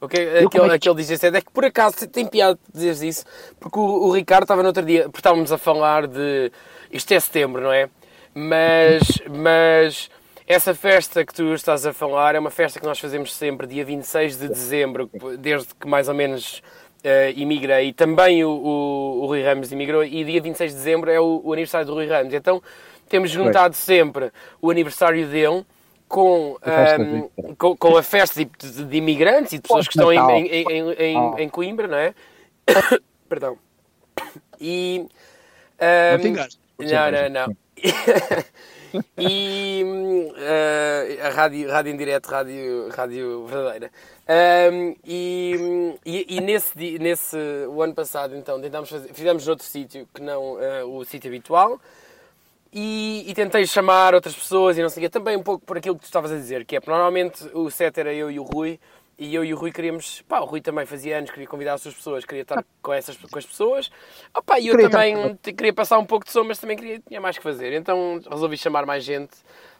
[0.00, 2.72] Ok, Eu Aquele, é que- aquele DJ set é que por acaso tem piada de
[2.72, 3.24] dizeres isso,
[3.60, 6.50] porque o, o Ricardo estava no outro dia, porque estávamos a falar de.
[6.90, 7.88] Isto é setembro, não é?
[8.34, 10.10] Mas, mas
[10.46, 13.84] essa festa que tu estás a falar é uma festa que nós fazemos sempre, dia
[13.84, 16.62] 26 de dezembro, desde que mais ou menos
[17.04, 17.88] eh, imigrei.
[17.88, 21.40] E também o, o, o Rui Ramos imigrou, e dia 26 de dezembro é o,
[21.44, 22.34] o aniversário do Rui Ramos.
[22.34, 22.62] Então
[23.08, 25.64] temos juntado sempre o aniversário dele
[26.08, 29.88] com, A festa ahm, de- com, com a festa de, de imigrantes e de pessoas
[29.88, 31.34] que estão em, em, em, em, Ah.
[31.38, 32.14] em Coimbra, não é?
[33.28, 33.56] Perdão.
[34.60, 35.06] E.
[35.80, 36.58] Não ahm, tem gasto.
[36.78, 37.56] não, não, não.
[39.18, 43.90] e eh, a rádio, rádio em direto, rádio, rádio verdadeira.
[44.72, 47.36] Hum, e, e, e nesse, nesse
[47.68, 51.80] o ano passado, então, tentámos fazer, fizemos noutro sítio que não eh, o sítio habitual.
[52.74, 55.76] E, e tentei chamar outras pessoas e não sei o quê, também um pouco por
[55.76, 58.42] aquilo que tu estavas a dizer, que é, normalmente o set era eu e o
[58.42, 58.80] Rui,
[59.22, 61.82] e eu e o Rui queríamos, pá, o Rui também fazia anos, queria convidar as
[61.82, 63.90] suas pessoas, queria estar com essas com as pessoas,
[64.34, 66.76] Opa, e eu Queria estar também te- queria passar um pouco de som, mas também
[66.76, 69.36] queria, tinha mais que fazer, então resolvi chamar mais gente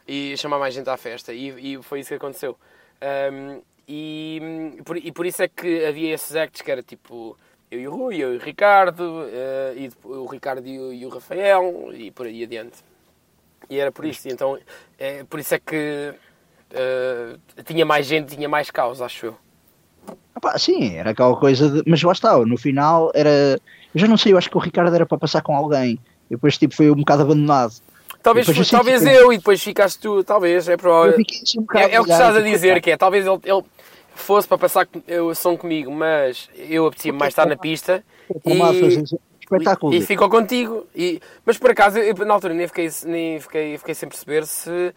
[0.06, 2.56] e chamar mais gente à festa, e, e foi isso que aconteceu.
[3.32, 7.36] Um, e, por, e por isso é que havia esses actos que era tipo
[7.70, 11.06] eu e o Rui, eu e o Ricardo, eh, e o Ricardo e o, e
[11.06, 12.78] o Rafael, e por aí adiante.
[13.70, 14.58] E era por isso, e então
[14.98, 16.12] é, por isso é que
[16.72, 19.36] eh, tinha mais gente, tinha mais causa, acho eu.
[20.34, 21.82] Ah pá, sim, era aquela coisa de.
[21.88, 23.30] Mas lá está, no final era.
[23.94, 25.98] Eu já não sei, eu acho que o Ricardo era para passar com alguém.
[26.30, 27.74] depois tipo, foi um bocado abandonado.
[28.22, 31.16] Talvez, Depois eu talvez senti- eu e depois ficaste tu, talvez, é provável.
[31.16, 33.62] assim um É, é o que estás a tipo, dizer, que é, talvez ele, ele
[34.14, 34.86] fosse para passar
[35.28, 38.04] o som comigo, mas eu apetecia mais estar na pista
[38.44, 39.04] fazer e,
[39.40, 39.94] espetáculo.
[39.94, 40.86] e ficou contigo.
[40.94, 44.94] E, mas por acaso, eu, na altura nem fiquei, nem fiquei, fiquei sem perceber se,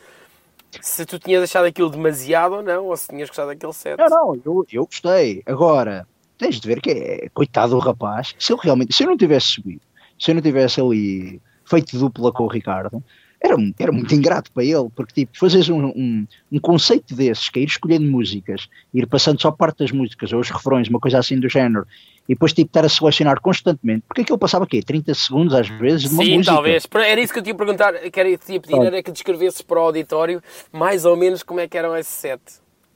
[0.81, 3.97] se tu tinhas achado aquilo demasiado ou não, ou se tinhas gostado daquele set.
[3.97, 5.43] Não, não, eu, eu gostei.
[5.45, 6.07] Agora,
[6.37, 8.35] tens de ver que é coitado do rapaz.
[8.39, 9.81] Se ele realmente, se eu não tivesse subido,
[10.19, 13.03] se eu não tivesse ali feito dupla com o Ricardo,
[13.45, 17.59] era, era muito ingrato para ele, porque tipo, fazes um, um, um conceito desses, que
[17.59, 21.19] é ir escolhendo músicas, ir passando só parte das músicas, ou os refrões, uma coisa
[21.19, 21.85] assim do género,
[22.27, 24.81] e depois tipo estar a selecionar constantemente, porque aquilo passava quê?
[24.81, 26.55] 30 segundos às vezes de uma Sim, música.
[26.55, 26.87] talvez.
[26.93, 29.61] Era isso que eu te ia perguntar, que era, te ia pedir, era que descrevesses
[29.61, 32.41] para o auditório mais ou menos como é que eram esse set.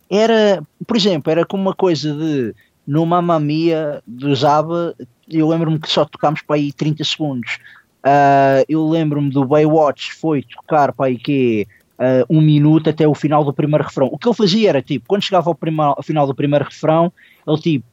[0.10, 2.56] era, por exemplo, era como uma coisa de
[2.88, 4.96] no Mamma Mia do Zaba,
[5.30, 7.60] eu lembro-me que só tocámos para aí 30 segundos.
[8.04, 13.14] Ah, eu lembro-me do Baywatch, foi tocar para aí que ah, um minuto até o
[13.14, 14.08] final do primeiro refrão.
[14.12, 15.58] O que ele fazia era tipo, quando chegava ao,
[15.98, 17.12] ao final do primeiro refrão,
[17.48, 17.86] ele tipo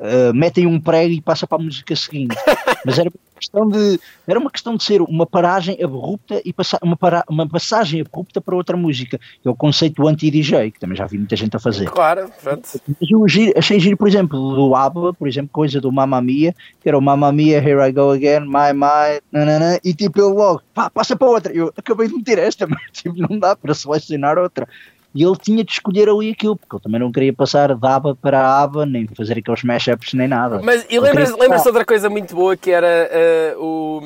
[0.00, 2.34] ah, mete aí um prego e passa para a música seguinte.
[2.84, 6.96] Mas era uma questão de, era uma questão de ser uma paragem abrupta e uma,
[6.96, 9.18] para, uma passagem abrupta para outra música.
[9.18, 11.90] Que é o conceito anti-DJ, que também já vi muita gente a fazer.
[11.90, 12.80] Claro, pronto.
[13.00, 16.88] Eu giro- achei giro, por exemplo, do ABBA, por exemplo, coisa do Mamma Mia, que
[16.88, 20.62] era o Mamma Mia, Here I Go Again, My My, nanana, e tipo ele logo,
[20.72, 21.52] pá, passa para outra.
[21.52, 24.66] Eu acabei de meter esta, mas tipo, não dá para selecionar outra.
[25.14, 28.14] E ele tinha de escolher ali aquilo, porque ele também não queria passar da ABBA
[28.16, 30.60] para a ABBA, nem fazer aqueles mashups, nem nada.
[30.62, 34.00] Mas e Eu lembras-te queria- lembras de outra coisa muito boa que era eh, o.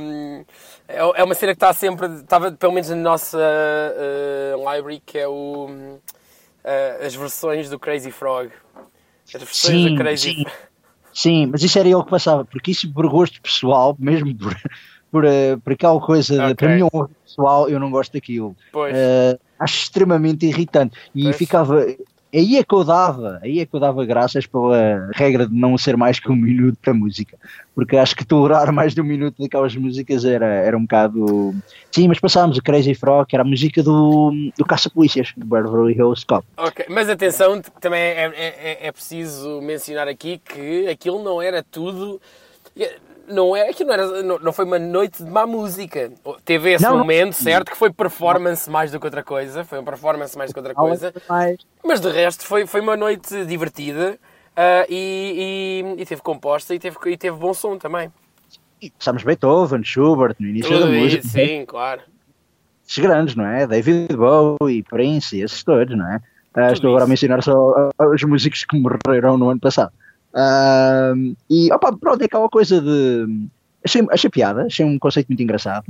[0.88, 2.06] É uma cena que está sempre.
[2.06, 5.98] Estava pelo menos na nossa eh, library, que é o.
[6.64, 8.50] eh, as versões do Crazy Frog.
[9.26, 10.44] As versões Sim, do Crazy sim.
[11.12, 14.54] Sim, mas isso era ele que passava, porque isso por gosto pessoal, mesmo por,
[15.12, 15.24] por,
[15.62, 16.54] por aquela coisa, de, Ok.
[16.56, 18.56] para mim é um gosto pessoal, eu não gosto daquilo.
[18.72, 18.92] Pois.
[18.96, 20.96] Eh, acho extremamente irritante.
[21.14, 21.37] E Pois.
[21.37, 21.85] ficava.
[22.37, 25.79] Aí é que eu dava, aí é que eu dava graças pela regra de não
[25.79, 27.38] ser mais que um minuto da música.
[27.77, 31.55] Porque acho que tolerar mais de um minuto daquelas músicas era, era um bocado.
[31.92, 35.92] Sim, mas passámos o Crazy Frog, que era a música do, do Caça-Polícias, do Beverly
[35.94, 36.44] Hills Cop.
[36.57, 41.62] Ok, mas atenção, também é, é- é- é preciso mencionar aqui que aquilo não era
[41.62, 42.20] tudo.
[43.28, 46.12] Não, é, aquilo não, era, não, não foi uma noite de má música.
[46.44, 46.98] Teve esse Não, não.
[46.98, 47.70] momento, certo?
[47.70, 49.64] Que foi performance mais do que outra coisa.
[49.64, 51.12] Foi uma performance mais do que outra coisa.
[51.84, 54.18] Mas, de resto foi, foi uma noite divertida
[54.56, 58.12] ah, e, e- e teve composta e teve, e teve bom som também.
[58.98, 61.20] passámos Beethoven, Schubert, no início da Tudo música.
[61.26, 62.02] isso, sim, claro.
[62.87, 63.66] esses grandes, não é?
[63.66, 66.20] David Bowie, Prince, esses todos, não é?
[66.56, 69.92] Ah, estou agora a mencionar só ah, os músicos que morreram no ano passado.
[70.34, 71.12] Ah,
[71.48, 73.48] e opa, pronto, é aquela coisa de.
[73.84, 75.84] Achei, achei piada, achei um conceito muito engraçado.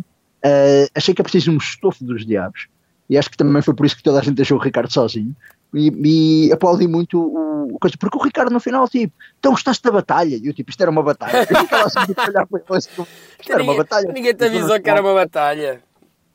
[0.45, 2.69] Ah, achei que é preciso um estofo dos diabos.
[3.09, 5.35] E acho que também foi por isso que toda a gente deixou o Ricardo sozinho.
[5.75, 9.83] E, e aplaudi muito o, o coisa, porque o Ricardo no final, tipo, então gostaste
[9.83, 10.37] da batalha?
[10.37, 11.39] E eu, tipo, isto era uma batalha.
[11.39, 13.07] Eu ficava assim a olhar para ele, assim,
[13.41, 14.13] isto era uma batalha.
[14.13, 15.83] ninguém te avisou que era uma batalha.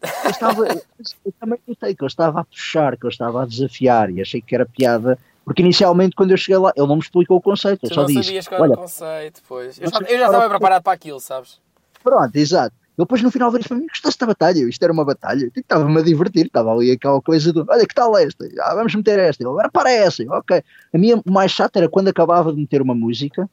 [0.01, 4.09] Eu, estava, eu também notei que ele estava a puxar, que ele estava a desafiar
[4.09, 5.17] e achei que era piada,
[5.49, 8.05] porque inicialmente quando eu cheguei lá, ele não me explicou o conceito, Tu só não
[8.05, 9.79] disse, sabias qual era o conceito, pois.
[9.79, 11.59] Eu, eu já estava preparado para aquilo, sabes?
[12.03, 12.75] pronto, exato.
[12.95, 14.59] Ele depois no final veio para mim, gostaste da batalha?
[14.69, 15.45] Isto era uma batalha.
[15.45, 18.47] Eu tipo, Estava-me a divertir, estava ali aquela coisa do, olha que tal esta?
[18.59, 19.43] Ah, vamos meter esta.
[19.43, 20.21] Agora para essa.
[20.21, 20.62] Eu, ok.
[20.93, 23.49] A minha mais chata era quando acabava de meter uma música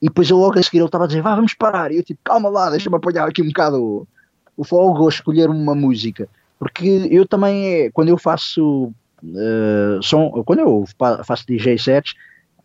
[0.00, 1.92] e depois eu logo a seguir ele estava a dizer, vá, vamos parar.
[1.92, 4.08] E eu tipo, calma lá, deixa-me apanhar aqui um bocado o,
[4.56, 6.26] o fogo ou escolher uma música.
[6.58, 8.90] Porque eu também, é, quando eu faço
[9.24, 12.14] eh, som, quando eu fa- faço DJ sets,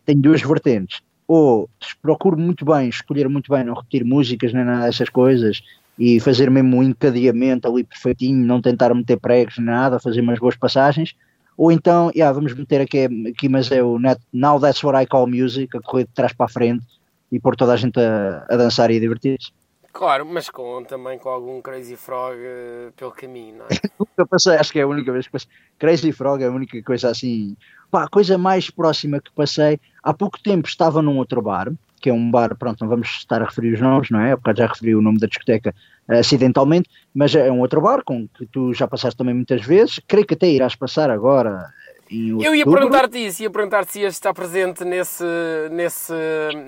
[0.06, 1.02] tenho duas vertentes.
[1.28, 1.70] Ou
[2.02, 5.62] procuro muito bem, escolher muito bem, não repetir músicas nem nada dessas coisas
[5.98, 10.40] e fazer mesmo um encadeamento ali perfeitinho, não tentar meter pregos nem nada, fazer umas
[10.40, 11.14] boas passagens.
[11.58, 14.00] Ou então, yeah, vamos meter aqui, aqui mas é o
[14.34, 16.84] Now That's What I Call Music, a correr de trás para a frente
[17.32, 19.52] e pôr toda a gente a, a dançar e a divertir-se.
[19.94, 23.70] Claro, mas com, também com algum Crazy Frog eh, pelo caminho, não é?
[24.18, 25.50] Eu passei, acho que é a única vez que passei.
[25.78, 27.56] Crazy Frog é a única coisa assim.
[27.90, 29.80] Pá, a coisa mais próxima que passei.
[30.04, 33.42] Há pouco tempo estava num outro bar, que é um bar, pronto, não vamos estar
[33.42, 34.36] a referir os nomes, não é?
[34.36, 35.74] Porque já referi o nome da discoteca
[36.08, 40.00] eh, acidentalmente, mas é um outro bar com que tu já passaste também muitas vezes.
[40.08, 41.72] Creio que até irás passar agora.
[42.12, 42.80] Em Eu ia outubro.
[42.80, 45.24] perguntar-te isso, ia perguntar-te se ias estar presente nesse,
[45.72, 46.14] nesse,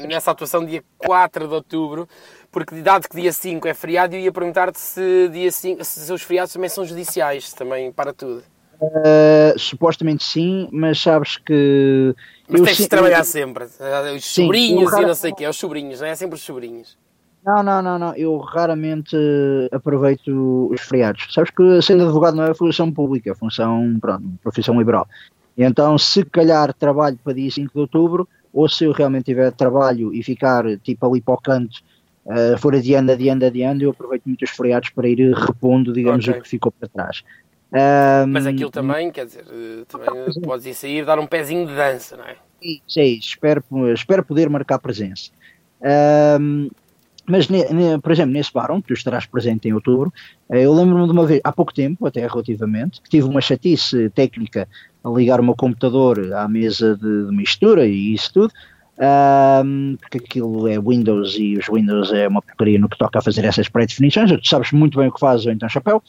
[0.07, 2.07] nessa atuação dia 4 de outubro,
[2.51, 6.21] porque dado que dia 5 é feriado, eu ia perguntar-te se, dia 5, se os
[6.21, 8.43] feriados também são judiciais, também para tudo.
[8.81, 12.13] Eh, supostamente sim, mas sabes que.
[12.49, 13.65] Mas tens de trabalhar sempre.
[13.65, 16.15] Os Sim, sobrinhos e não sei o quê, os sobrinhos, não é?
[16.15, 16.97] Sempre os sobrinhos.
[17.45, 18.15] Não, não, não, não.
[18.15, 19.17] Eu raramente
[19.71, 21.27] aproveito os feriados.
[21.33, 25.07] Sabes que sendo advogado não é função pública, é função, pronto, profissão liberal.
[25.57, 30.13] Então, se calhar trabalho para dia 5 de outubro, ou se eu realmente tiver trabalho
[30.13, 31.81] e ficar tipo ali para o canto,
[32.25, 36.39] uh, for adiando, adiando, adiando, eu aproveito muitos feriados para ir repondo, digamos, okay.
[36.39, 37.23] o que ficou para trás.
[37.71, 40.07] Um, Mas aquilo também, quer dizer, eh, também
[40.43, 42.35] podes ir sair dar um pezinho de dança, não é?
[42.61, 45.31] Sim, sim espero, espero poder marcar presença.
[46.39, 46.69] Um,
[47.25, 50.13] mas, ne, ne, por exemplo, nesse bar onde tu estarás presente em outubro,
[50.49, 54.09] eh, eu lembro-me de uma vez, há pouco tempo, até relativamente, que tive uma chatice
[54.09, 54.67] técnica
[55.03, 58.53] a ligar o meu computador à mesa de, de mistura e isso tudo,
[59.65, 63.21] um, porque aquilo é Windows e os Windows é uma porcaria no que toca a
[63.21, 66.01] fazer essas pré-definições, tu sabes muito bem o que fazes, então chapéu.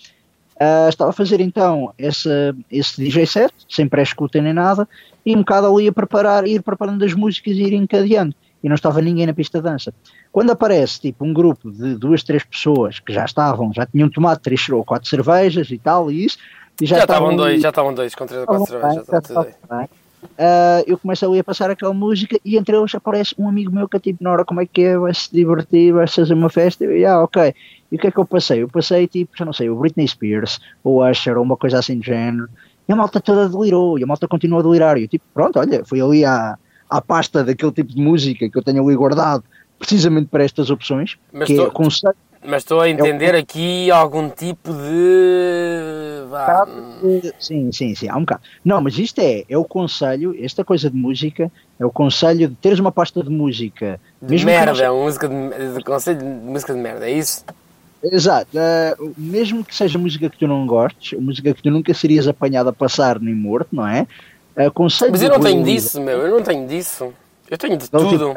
[0.54, 4.88] Uh, estava a fazer então essa, esse DJ set, sem pré-escuta nem nada,
[5.26, 8.34] e um bocado ali a preparar, ir preparando as músicas e ir encadeando.
[8.64, 9.92] E não estava ninguém na pista de dança.
[10.32, 14.40] Quando aparece tipo um grupo de duas, três pessoas que já estavam, já tinham tomado
[14.40, 16.38] três ou quatro cervejas e tal, e isso,
[16.80, 19.06] e já, já estavam dois, já estavam dois com três ou quatro cervejas.
[19.06, 19.20] Já
[19.68, 19.88] já
[20.24, 23.88] Uh, eu começo ali a passar aquela música e entre eles aparece um amigo meu
[23.88, 24.98] que é tipo, Nora, como é que é?
[24.98, 26.84] Vai se divertir, vai -se fazer uma festa?
[26.84, 27.54] E eu, ah, ok.
[27.92, 28.62] E o que é que eu passei?
[28.62, 31.98] Eu passei tipo, já não sei, o Britney Spears, ou Usher, ou uma coisa assim
[31.98, 32.48] de género.
[32.88, 34.98] E a malta toda delirou, e a malta continua a delirar.
[34.98, 36.58] E eu tipo, pronto, olha, fui ali à,
[36.96, 39.44] à pasta daquele tipo de música que eu tenho ali guardado,
[39.78, 41.66] precisamente para estas opções, Mas que tô...
[41.66, 46.28] é conceito mas estou a entender aqui algum tipo de.
[46.28, 46.66] Vá.
[47.38, 48.42] Sim, sim, sim, há um bocado.
[48.62, 52.54] Não, mas isto é, é o conselho, esta coisa de música, é o conselho de
[52.56, 53.98] teres uma pasta de música.
[54.20, 57.44] De merda, uma música de, de, conselho de música de merda, é isso?
[58.02, 62.28] Exato, uh, mesmo que seja música que tu não gostes, música que tu nunca serias
[62.28, 64.06] apanhado a passar nem morto, não é?
[64.56, 67.12] Uh, conselho mas eu não tenho disso, meu, eu não tenho disso.
[67.50, 68.34] Eu tenho de tudo.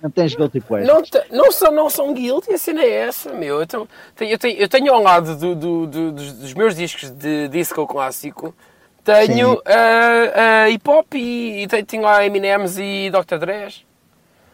[0.00, 1.10] Não tens guilty pleasures?
[1.30, 3.60] Não, não, são, não são guilty, a cena é essa, meu.
[3.60, 3.88] Eu tenho,
[4.20, 7.84] eu tenho, eu tenho ao lado do, do, do, dos, dos, meus discos de disco
[7.86, 8.54] clássico,
[9.02, 13.38] tenho uh, uh, hip hop e, e tenho, tenho lá Eminems e Dr.
[13.38, 13.84] Dres.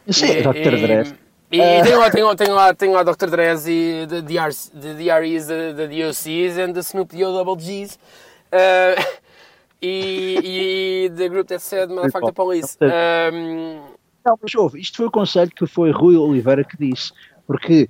[0.09, 0.81] Sim, e, Dr.
[0.81, 1.15] Dres.
[1.53, 3.29] E, e tenho, lá, tenho, tenho, lá, tenho lá Dr.
[3.29, 7.99] Dres e the, DR, the DREs, the, the DOCs and the Snoop D-O Double Gs.
[8.51, 9.03] Uh,
[9.85, 12.77] e, e The Group That Said Motherfucker Police.
[12.81, 13.81] Um,
[14.25, 17.13] não, mas ouve, isto foi o conselho que foi Rui Oliveira que disse,
[17.47, 17.89] porque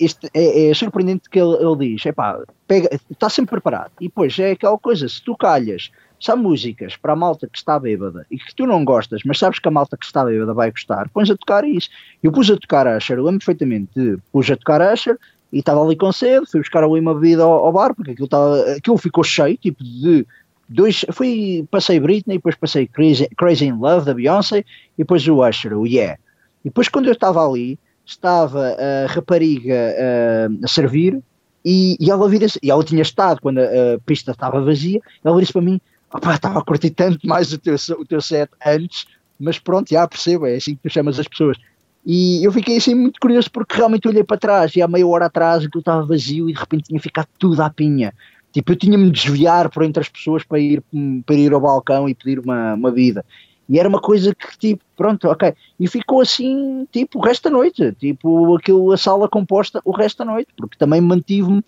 [0.00, 4.36] este, é, é, surpreendente que ele, ele diz, epá, pega, está sempre preparado, e depois
[4.40, 8.26] é aquela coisa, se tu calhas, se há músicas para a malta que está bêbada
[8.28, 11.08] e que tu não gostas, mas sabes que a malta que está bêbada vai gostar,
[11.10, 11.88] pões a tocar isso.
[12.22, 15.16] Eu pus a tocar Usher, eu lembro perfeitamente de pus a tocar Usher
[15.52, 18.26] e estava ali com cedo, fui buscar ali uma bebida ao, ao bar, porque aquilo,
[18.26, 20.26] estava, aquilo ficou cheio, tipo de
[20.70, 25.46] dois, fui, passei Britney, depois passei Crazy, Crazy in Love da Beyoncé e depois o
[25.46, 26.18] Usher, o Yeah.
[26.64, 31.20] E depois quando eu estava ali, estava a rapariga uh, a servir
[31.64, 35.40] e, e ela vira e ela tinha estado quando a, a pista estava vazia, ela
[35.40, 35.80] disse para mim,
[36.12, 39.06] opá, estava a curtir tanto mais o teu, o teu set antes,
[39.38, 41.56] mas pronto, já percebo, é assim que tu chamas as pessoas.
[42.04, 45.26] E eu fiquei assim muito curioso porque realmente olhei para trás e há meia hora
[45.26, 48.14] atrás aquilo estava vazio e de repente tinha ficado tudo à pinha.
[48.52, 50.82] Tipo, eu tinha-me de desviar por entre as pessoas para ir,
[51.24, 53.24] para ir ao balcão e pedir uma, uma vida.
[53.68, 55.54] E era uma coisa que, tipo, pronto, ok.
[55.78, 57.92] E ficou assim, tipo, o resto da noite.
[57.92, 60.48] Tipo, aquilo, a sala composta o resto da noite.
[60.56, 61.62] Porque também mantive-me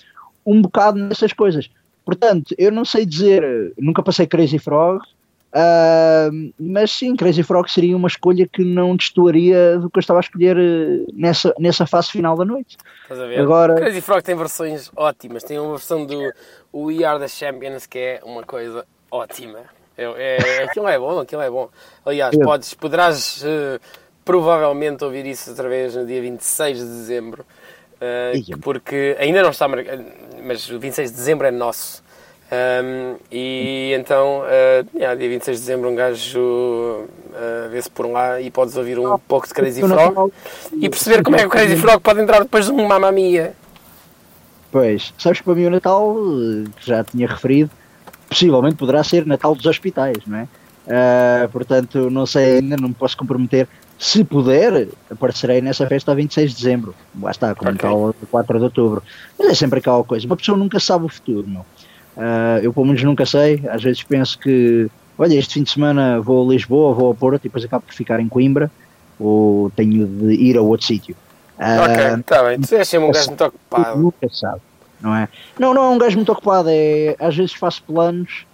[0.44, 1.70] um bocado nessas coisas.
[2.04, 5.00] Portanto, eu não sei dizer, nunca passei Crazy Frog,
[5.52, 10.18] Uh, mas sim, Crazy Frog seria uma escolha que não destoaria do que eu estava
[10.18, 12.78] a escolher eh, nessa, nessa fase final da noite.
[13.02, 13.38] Estás a ver?
[13.38, 13.74] Agora...
[13.74, 15.42] Crazy Frog tem versões ótimas.
[15.42, 16.32] Tem uma versão do
[16.74, 19.60] We Are the Champions que é uma coisa ótima.
[19.96, 21.68] É, é, aquilo é bom, aquilo é bom.
[22.04, 23.80] Aliás, podes, poderás uh,
[24.24, 27.44] provavelmente ouvir isso outra vez no dia 26 de dezembro.
[27.96, 30.04] Uh, porque ainda não está marcado,
[30.42, 32.02] mas o 26 de dezembro é nosso.
[32.52, 38.40] Um, e então, uh, yeah, dia 26 de dezembro, um gajo uh, vê-se por lá
[38.40, 40.30] e podes ouvir um pouco de Crazy Frog
[40.78, 43.54] e perceber como é que o Crazy Frog pode entrar depois de um Mamma Mia.
[44.72, 46.16] Pois, sabes que para mim o Natal,
[46.76, 47.70] que já tinha referido,
[48.26, 50.48] possivelmente poderá ser Natal dos hospitais, não é?
[50.84, 53.68] Uh, portanto, não sei ainda, não me posso comprometer.
[53.98, 56.94] Se puder, aparecerei nessa festa a 26 de dezembro.
[57.20, 57.88] Lá está, como okay.
[57.88, 59.02] Natal 4 de outubro.
[59.38, 61.60] Mas é sempre aquela coisa, uma pessoa nunca sabe o futuro, não?
[62.16, 66.18] Uh, eu pelo menos nunca sei, às vezes penso que, olha, este fim de semana
[66.18, 68.70] vou a Lisboa, vou a Porto e depois acabo por ficar em Coimbra
[69.18, 71.14] ou tenho de ir a outro sítio.
[71.58, 73.98] Ok, está bem, tu és sempre um gajo muito ocupado.
[73.98, 74.60] Nunca sabe,
[75.00, 75.28] não é?
[75.58, 78.44] Não, não é um gajo muito ocupado, é às vezes faço planos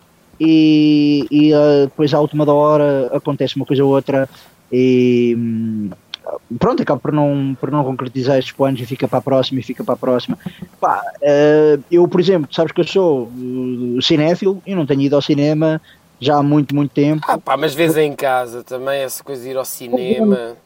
[0.40, 4.28] e, e uh, depois à última da hora acontece uma coisa ou outra
[4.70, 5.90] e hum,
[6.58, 9.62] pronto, acaba por não, por não concretizar estes planos e fica para a próxima e
[9.62, 10.38] fica para a próxima.
[10.80, 15.16] Pá, uh, eu, por exemplo, sabes que eu sou uh, cinéfilo e não tenho ido
[15.16, 15.80] ao cinema
[16.20, 17.24] já há muito, muito tempo.
[17.28, 20.56] Ah, pá, mas vês em casa também essa coisa de ir ao cinema.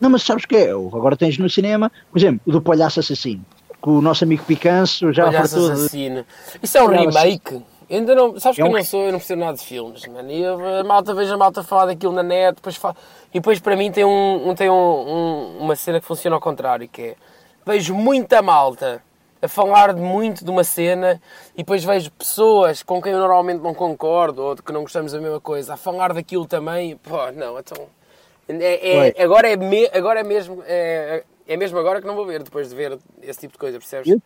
[0.00, 0.70] Não, mas sabes o que é?
[0.70, 3.44] Agora tens no cinema, por exemplo, o do Palhaço Assassino,
[3.82, 6.22] que o nosso amigo Picanço já Palhaço Assassino.
[6.22, 6.60] De...
[6.62, 7.62] Isso é um remake?
[7.90, 10.30] Ainda não, sabes é que eu não sou, eu não percebo nada de filmes, mano.
[10.30, 12.94] E a malta vejo a malta falar daquilo na net, depois fa...
[13.30, 16.88] e depois para mim tem, um, tem um, um, uma cena que funciona ao contrário,
[16.88, 17.16] que é
[17.66, 19.02] vejo muita malta
[19.42, 21.20] a falar de muito de uma cena
[21.54, 25.20] e depois vejo pessoas com quem eu normalmente não concordo ou que não gostamos da
[25.20, 26.96] mesma coisa a falar daquilo também.
[26.96, 27.86] Pô, não, então.
[28.48, 30.62] É, é agora, é me, agora é mesmo.
[30.66, 33.78] É, é mesmo agora que não vou ver, depois de ver esse tipo de coisa,
[33.78, 34.20] percebes?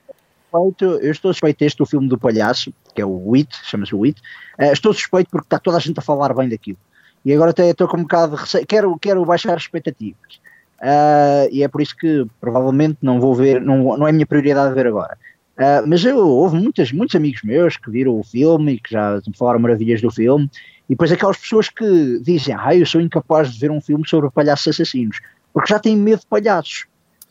[0.55, 4.05] suspeito, eu estou suspeito deste do filme do palhaço, que é o It, chama-se o
[4.05, 4.21] It,
[4.59, 6.79] uh, estou suspeito porque está toda a gente a falar bem daquilo.
[7.25, 10.41] E agora até estou com um bocado de receio, quero, quero baixar as expectativas.
[10.81, 14.27] Uh, e é por isso que provavelmente não vou ver, não, não é a minha
[14.27, 15.17] prioridade ver agora.
[15.57, 19.21] Uh, mas eu, houve muitas, muitos amigos meus que viram o filme e que já
[19.27, 20.51] me falaram maravilhas do filme,
[20.89, 24.31] e depois aquelas pessoas que dizem, ah, eu sou incapaz de ver um filme sobre
[24.31, 25.21] palhaços assassinos,
[25.53, 26.87] porque já têm medo de palhaços.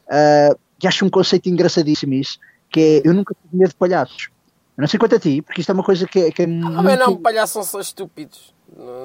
[0.08, 2.39] Uh, e acho um conceito engraçadíssimo isso,
[2.70, 4.30] que é eu nunca tive medo de palhaços.
[4.76, 6.45] Eu não sei quanto a ti, porque isto é uma coisa que, é, que é
[6.45, 6.84] ah, muito...
[6.84, 8.54] mas não, palhaços são só estúpidos.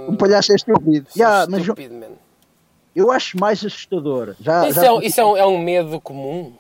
[0.09, 1.07] Um palhaço é estúpido.
[1.15, 2.19] Yeah, mas estúpido, eu,
[2.97, 4.35] eu acho mais assustador.
[4.41, 4.87] Já, isso já...
[4.87, 6.55] É, um, isso é, um, é um medo comum?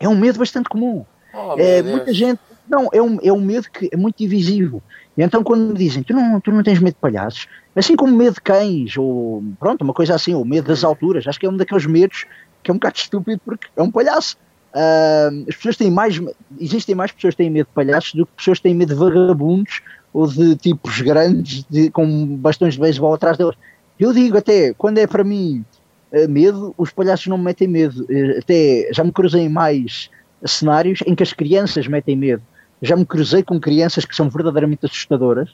[0.00, 1.06] É um medo bastante comum.
[1.32, 2.40] Oh, é, muita gente.
[2.68, 4.82] Não, é um, é um medo que é muito divisível.
[5.16, 8.14] E então quando me dizem, tu não, tu não tens medo de palhaços, assim como
[8.14, 11.50] medo de cães, ou pronto, uma coisa assim, ou medo das alturas, acho que é
[11.50, 12.26] um daqueles medos
[12.62, 14.36] que é um bocado estúpido porque é um palhaço.
[14.74, 16.20] Uh, as pessoas têm mais,
[16.60, 19.00] existem mais pessoas que têm medo de palhaços do que pessoas que têm medo de
[19.00, 19.80] vagabundos
[20.12, 23.54] ou de tipos grandes de, com bastões de beisebol atrás deles.
[23.98, 25.64] Eu digo até, quando é para mim
[26.12, 28.02] uh, medo, os palhaços não me metem medo.
[28.02, 30.10] Uh, até já me cruzei mais
[30.44, 32.42] cenários em que as crianças metem medo.
[32.82, 35.50] Já me cruzei com crianças que são verdadeiramente assustadoras.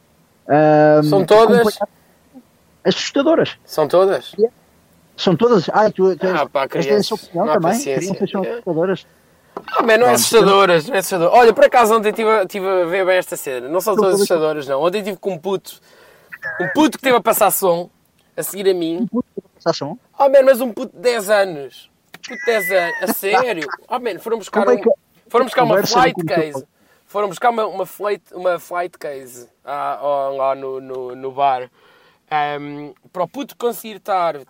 [1.08, 1.78] são todas?
[2.84, 3.56] Assustadoras.
[3.64, 4.32] São todas?
[4.32, 4.52] Yeah.
[5.16, 5.68] São todas.
[5.72, 7.80] Ah, tu, tu ah, pá, crianças, opinião também?
[7.80, 9.06] Crianças são assustadoras.
[9.54, 11.34] Ah, mas não é assustadoras, não é assustadoras.
[11.34, 13.68] Olha, por acaso ontem estive, estive a ver bem esta cena.
[13.68, 14.82] Não são todas assustadoras, não.
[14.82, 15.80] Ontem estive com um puto,
[16.60, 17.90] um puto que esteve a passar som,
[18.36, 19.02] a seguir a mim.
[19.02, 19.98] Um puto que a passar som?
[20.18, 21.90] Oh, man, mas um puto de 10 anos.
[22.08, 23.68] Um puto de 10 anos, a sério.
[23.88, 24.78] Oh, man, foram buscar, um,
[25.28, 26.64] foram buscar uma flight case.
[27.12, 31.70] Foram buscar uma, uma, flight, uma flight case ah, lá no, no, no bar.
[32.58, 34.40] Um, para o puto conseguir estar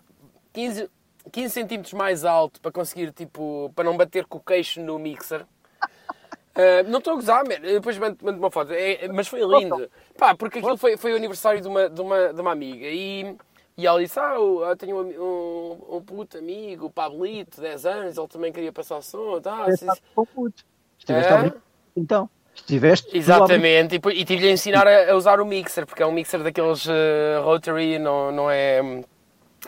[0.53, 0.89] 15,
[1.29, 5.41] 15 centímetros mais alto para conseguir, tipo, para não bater com o queixo no mixer.
[5.41, 7.59] Uh, não estou a gozar, man.
[7.59, 9.91] depois mando, mando uma foto, é, mas foi lindo.
[10.17, 13.35] Pá, porque aquilo foi, foi o aniversário de uma, de uma, de uma amiga e,
[13.75, 18.17] e ela disse: Ah, eu tenho um, um, um puto amigo, o Pablito, 10 anos,
[18.17, 19.41] ele também queria passar som.
[19.41, 19.85] Tá, se...
[20.17, 20.63] um puto.
[20.97, 21.53] Estiveste é?
[21.97, 23.17] Então, estiveste.
[23.17, 26.41] Exatamente, e, e tive-lhe a ensinar a, a, usar o mixer, porque é um mixer
[26.41, 28.81] daqueles uh, rotary, não, não é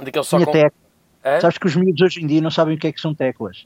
[0.01, 0.51] Daqueles só com...
[1.23, 1.39] É?
[1.39, 3.65] Sabes que os miúdos hoje em dia não sabem o que é que são teclas.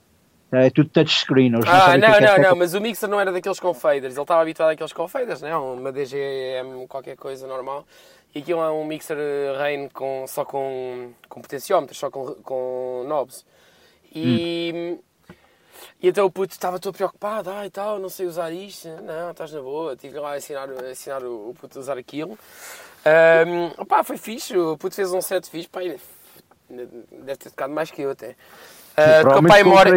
[0.51, 1.53] É tudo touchscreen.
[1.53, 3.74] Eles ah, não, não, é não, é não, mas o mixer não era daqueles com
[3.74, 4.15] faders.
[4.15, 5.57] Ele estava habituado àqueles com faders, não é?
[5.57, 7.86] Uma DGM, qualquer coisa normal.
[8.34, 9.17] E aquilo é um mixer
[9.57, 13.45] Rain com, só com, com potenciómetros, só com, com knobs.
[14.15, 14.99] E, hum.
[16.01, 18.88] E então o puto estava todo preocupado, ah e tal, não sei usar isto.
[19.03, 19.95] Não, estás na boa.
[19.95, 22.38] Tive lá a ensinar, a ensinar o, o puto a usar aquilo.
[23.05, 25.80] Um, opá, foi fixe, o puto fez um set fixe, pá,
[26.69, 28.36] deve ter tocado mais que eu até.
[28.99, 29.91] Uh, tocou pai mora.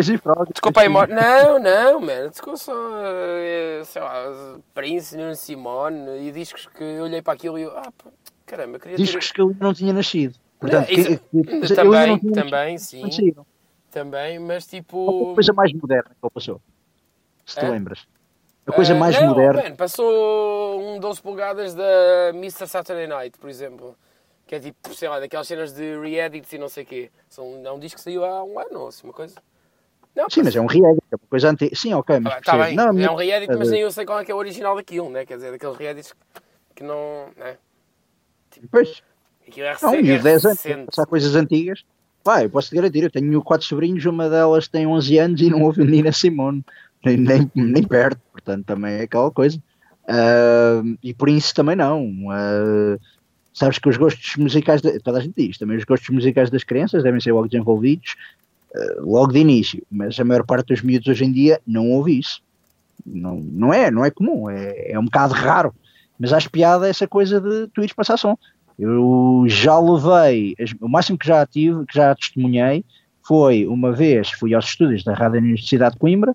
[0.55, 1.13] Tocou pai mora.
[1.13, 2.31] Não, não, mano.
[2.31, 7.59] Tocou só, uh, sei lá, Prince, Nuno Simone e discos que eu olhei para aquilo
[7.59, 8.11] e eu, ah, pá,
[8.47, 9.35] caramba, queria Discos ter...
[9.35, 10.35] que eu não tinha nascido.
[10.61, 11.21] Portanto, não, isso,
[11.69, 13.03] que, também, também, sim.
[13.03, 13.45] Nascido.
[13.93, 15.33] Também, mas tipo.
[15.33, 16.61] A coisa mais moderna que ele passou.
[17.45, 17.69] Se te é?
[17.69, 18.07] lembras.
[18.67, 19.63] A coisa uh, mais não, moderna.
[19.69, 22.67] Man, passou um 12 polegadas da Mr.
[22.67, 23.95] Saturday Night, por exemplo.
[24.47, 27.11] Que é tipo, sei lá, daquelas cenas de re-edits e não sei o quê.
[27.29, 29.35] São, é um disco que saiu há um ano, assim, uma coisa.
[30.15, 31.77] Não, Sim, mas é um re-edit, é uma coisa antiga.
[31.77, 32.33] Sim, ok, mas.
[32.33, 34.35] Ah, tá bem, não, é um re-edit, mas nem eu sei qual é que é
[34.35, 35.27] o original daquilo, né?
[35.27, 36.15] Quer dizer, daqueles re-edits
[36.75, 37.29] que não.
[37.37, 37.59] Né?
[38.51, 39.03] Tipo, pois.
[39.47, 41.85] Aquilo é não, e os 10 anos, passar coisas antigas.
[42.23, 45.51] Pá, eu posso te garantir, eu tenho quatro sobrinhos, uma delas tem 11 anos e
[45.51, 46.65] não ouve Nina Simone,
[47.05, 49.59] nem, nem, nem perto, portanto também é aquela coisa.
[50.05, 52.07] Uh, e por isso também não.
[52.07, 52.99] Uh,
[53.55, 56.65] Sabes que os gostos musicais, de, toda a gente diz, também os gostos musicais das
[56.65, 58.17] crianças devem ser logo desenvolvidos
[58.75, 62.19] uh, logo de início, mas a maior parte dos miúdos hoje em dia não ouve
[62.19, 62.43] isso.
[63.05, 65.75] Não, não é, não é comum, é, é um bocado raro.
[66.19, 68.39] Mas acho piada essa coisa de tu ires passar som.
[68.85, 72.85] Eu já levei, o máximo que já tive, que já testemunhei,
[73.25, 76.35] foi uma vez, fui aos estúdios da Rádio Universidade de Coimbra,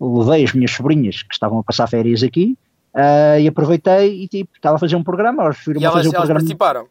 [0.00, 2.58] levei as minhas sobrinhas que estavam a passar férias aqui
[2.94, 6.34] uh, e aproveitei e tipo, estava a fazer um programa, elas elas, fazer elas programa.
[6.40, 6.88] participaram?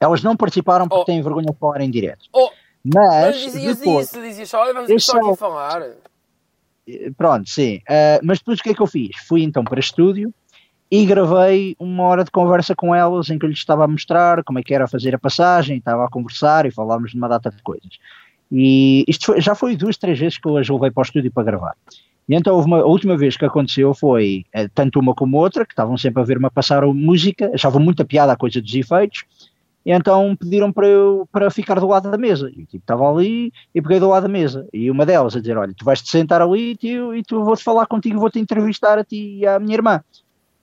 [0.00, 1.04] Elas não participaram porque oh.
[1.04, 2.24] têm vergonha de falar em direto.
[2.32, 2.50] Oh.
[2.84, 5.82] Mas, mas dizias depois, isso, dizias olha, vamos só aqui falar.
[7.16, 7.76] Pronto, sim.
[7.76, 9.16] Uh, mas depois o que é que eu fiz?
[9.28, 10.34] Fui então para estúdio
[10.92, 14.44] e gravei uma hora de conversa com elas em que eu lhes estava a mostrar
[14.44, 17.50] como é que era fazer a passagem, estava a conversar e falávamos de uma data
[17.50, 17.98] de coisas.
[18.52, 21.32] E isto foi, já foi duas, três vezes que eu as levei para o estúdio
[21.32, 21.74] para gravar.
[22.28, 25.72] E então uma, a última vez que aconteceu foi eh, tanto uma como outra, que
[25.72, 29.24] estavam sempre a ver-me a passar música, achavam muita piada a coisa dos efeitos,
[29.86, 32.50] e então pediram para eu para ficar do lado da mesa.
[32.50, 34.68] E tipo, estava ali e peguei do lado da mesa.
[34.74, 37.64] E uma delas a dizer: Olha, tu vais te sentar ali tio, e tu vou-te
[37.64, 40.02] falar contigo, vou-te entrevistar a ti e à minha irmã.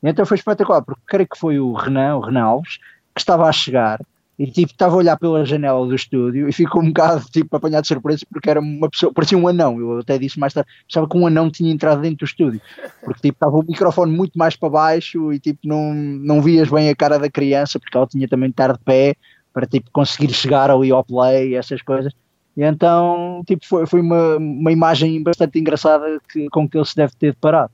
[0.01, 2.77] Então foi espetacular, porque creio que foi o Renan, o Renan Alves,
[3.13, 3.99] que estava a chegar
[4.39, 7.81] e tipo estava a olhar pela janela do estúdio e ficou um bocado tipo apanhado
[7.81, 11.09] de surpresa porque era uma pessoa, parecia um anão, eu até disse mais tarde, pensava
[11.09, 12.61] que um anão tinha entrado dentro do estúdio,
[13.03, 16.89] porque tipo estava o microfone muito mais para baixo e tipo não, não vias bem
[16.89, 19.15] a cara da criança porque ela tinha também de estar de pé
[19.51, 22.13] para tipo conseguir chegar ali ao play e essas coisas.
[22.55, 26.95] E então, tipo, foi, foi uma, uma imagem bastante engraçada que, com que ele se
[26.95, 27.71] deve ter deparado.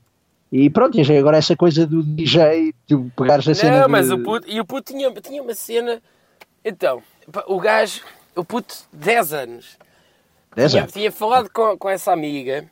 [0.58, 3.82] E pronto, e agora essa coisa do DJ, tu pegares a cena.
[3.82, 4.14] Não, mas de...
[4.14, 6.02] o puto, e o puto tinha, tinha uma cena.
[6.64, 7.02] Então,
[7.46, 8.02] o gajo,
[8.34, 9.76] o puto, 10 anos,
[10.54, 10.94] 10 tinha, anos.
[10.94, 12.64] tinha falado com, com essa amiga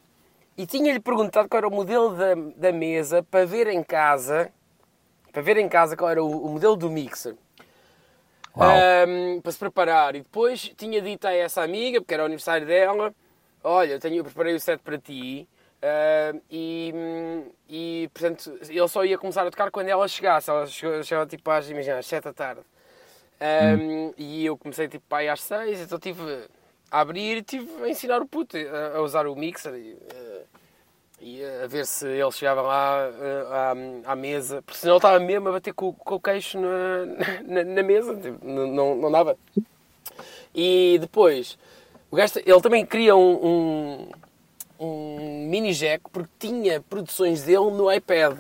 [0.57, 4.51] e tinha-lhe perguntado qual era o modelo da, da mesa para ver em casa,
[5.31, 7.37] para ver em casa qual era o, o modelo do mixer.
[8.57, 10.17] Um, para se preparar.
[10.17, 13.13] E depois tinha dito a essa amiga, porque era o aniversário dela,
[13.63, 15.47] olha, eu, tenho, eu preparei o set para ti,
[15.85, 16.95] Uh, e,
[17.69, 20.49] e, portanto, ele só ia começar a tocar quando ela chegasse.
[20.49, 22.63] Ela chegou, chegou tipo às, imagina, às 7 da tarde.
[23.39, 24.15] Um, hum.
[24.17, 26.23] E eu comecei tipo aí às 6, então tive
[26.91, 30.47] a abrir e tive a ensinar o puto a, a usar o mixer e, uh,
[31.21, 35.21] e, a ver se ele chegava lá uh, à, à, mesa, porque senão ele estava
[35.21, 37.05] mesmo a bater com, com o queixo na,
[37.45, 39.37] na, na mesa, tipo, não, não, não dava.
[40.55, 41.59] E depois,
[42.11, 44.11] o gajo, ele também cria um, um
[44.79, 48.37] um mini jack porque tinha produções dele no iPad.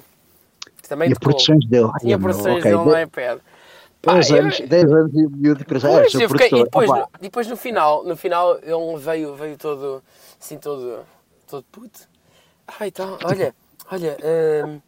[0.88, 1.90] Também tinha produções dele.
[2.00, 2.70] Tinha produções okay.
[2.70, 3.40] dele no iPad.
[4.04, 8.04] 10 anos, 10 anos e miúdo para já fiquei, e depois, no, depois no final,
[8.04, 10.02] no final ele veio, veio todo
[10.38, 11.00] assim todo,
[11.48, 12.00] todo puto.
[12.66, 13.54] Ah, então, olha,
[13.90, 14.16] olha,
[14.66, 14.80] hum,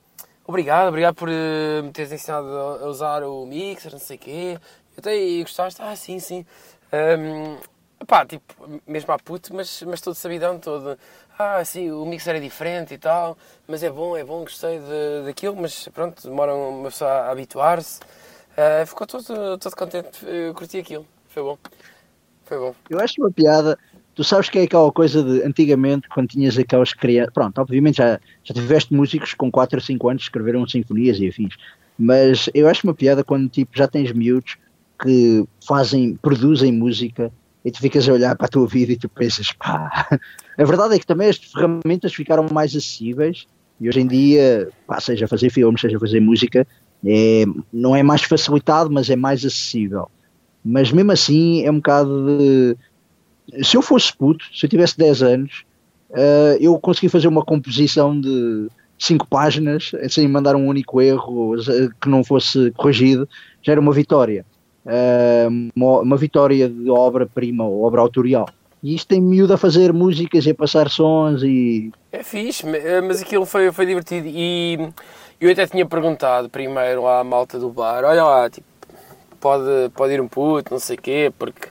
[0.46, 4.58] obrigado, obrigado por uh, me teres ensinado a usar o mixer, não sei o quê.
[4.96, 6.44] Eu até gostaste, ah, sim, sim.
[6.92, 7.56] Um,
[8.06, 8.42] pá, tipo,
[8.86, 10.98] mesmo a puto, mas, mas todo sabidão, todo
[11.38, 13.36] ah, sim, o mixer é diferente e tal,
[13.68, 18.00] mas é bom, é bom, gostei de, daquilo, mas pronto, demora uma pessoa a habituar-se.
[18.52, 21.58] Uh, ficou todo, todo contente, eu curti aquilo, foi bom.
[22.44, 22.74] Foi bom.
[22.88, 23.78] Eu acho uma piada,
[24.14, 28.18] tu sabes que é aquela coisa de antigamente, quando tinhas aquelas crianças, pronto, obviamente já,
[28.42, 31.54] já tiveste músicos com 4 ou 5 anos que escreveram sinfonias e afins,
[31.98, 34.56] mas eu acho uma piada quando tipo já tens miúdos
[34.98, 37.30] que fazem, produzem música
[37.66, 40.06] e tu ficas a olhar para a tua vida e tu pensas, pá.
[40.56, 43.44] A verdade é que também as ferramentas ficaram mais acessíveis
[43.80, 46.64] e hoje em dia, pá, seja fazer filmes, seja fazer música,
[47.04, 50.08] é, não é mais facilitado, mas é mais acessível.
[50.64, 52.76] Mas mesmo assim é um bocado de.
[53.64, 55.64] Se eu fosse puto, se eu tivesse 10 anos,
[56.10, 61.56] uh, eu consegui fazer uma composição de 5 páginas sem mandar um único erro
[62.00, 63.28] que não fosse corrigido,
[63.60, 64.46] já era uma vitória
[65.74, 68.46] uma, uma, vitória de obra-prima ou obra autorial.
[68.82, 71.90] E isto tem miúdo a fazer músicas e a passar sons e.
[72.12, 74.28] É fixe, eh, mas aquilo foi, foi divertido.
[74.28, 74.78] E
[75.40, 78.66] eu até tinha perguntado primeiro à malta do bar: olha lá, tipo,
[79.40, 81.68] pode, pode ir um puto, não sei o quê, porque,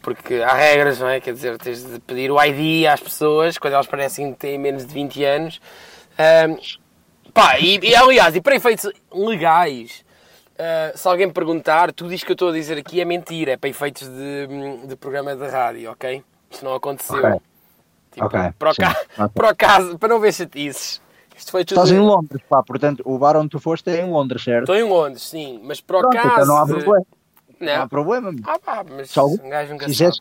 [0.00, 1.20] porque há regras, não é?
[1.20, 4.86] Quer dizer, tens de pedir o ID às pessoas quando elas parecem que têm menos
[4.86, 5.60] de 20 anos.
[6.18, 10.05] Um, pá, e, e aliás, e para efeitos legais,
[10.56, 13.56] Uh, se alguém perguntar, tudo isto que eu estou a dizer aqui é mentira, é
[13.58, 16.24] para efeitos de, de programa de rádio, ok?
[16.50, 17.18] Isto não aconteceu.
[17.18, 17.40] Okay.
[18.12, 18.52] Tipo, okay.
[18.58, 18.90] Para, o ca...
[18.90, 19.28] okay.
[19.34, 21.02] para o caso, para não ver chatices.
[21.36, 21.82] Isto foi tudo...
[21.82, 24.72] Estás em Londres, pá, portanto, o bar onde tu foste é em Londres, certo?
[24.72, 26.28] Estou em Londres, sim, mas para o Pronto, caso.
[26.28, 27.06] Então não há problema.
[27.60, 28.34] Não, não há problema.
[28.44, 30.20] Ah, pá, mas se um gajo nunca fizesse...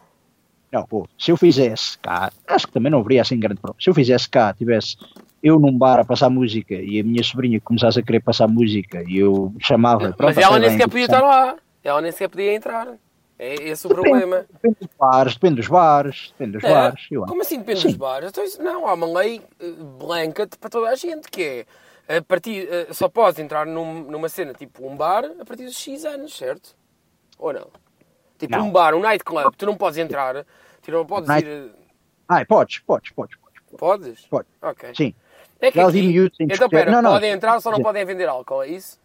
[0.69, 3.81] Não, pô, se eu fizesse cá, acho que também não haveria assim grande problema.
[3.81, 4.97] Se eu fizesse cá, tivesse
[5.45, 9.03] eu num bar a passar música e a minha sobrinha começasse a querer passar música
[9.07, 10.15] e eu chamava.
[10.17, 12.87] Mas ela nem sequer podia estar lá, ela nem sequer podia entrar.
[13.37, 14.45] É esse o depende, problema.
[14.51, 17.07] Depende dos bares, depende dos bares, depende dos é, bares.
[17.27, 17.87] Como assim depende Sim.
[17.89, 18.29] dos bares?
[18.29, 21.65] Então, não, há uma lei eh, blanket para toda a gente que
[22.07, 25.65] é a partir, eh, só podes entrar num, numa cena tipo um bar a partir
[25.65, 26.75] dos X anos, certo?
[27.37, 27.67] Ou não?
[28.39, 28.67] Tipo não.
[28.67, 30.43] um bar, um nightclub, tu não podes entrar
[30.81, 31.71] Tipo, não podes Night- ir.
[32.27, 33.37] Ah, podes, podes, podes.
[33.37, 33.77] podes.
[33.77, 34.27] Podes?
[34.27, 34.47] Pode.
[34.61, 34.89] Ok.
[34.95, 35.13] Sim.
[35.61, 36.07] É que Já vi aqui...
[36.07, 37.11] miúdos Então, pera, Não, não.
[37.11, 38.99] podem entrar, só não podem vender álcool, é isso?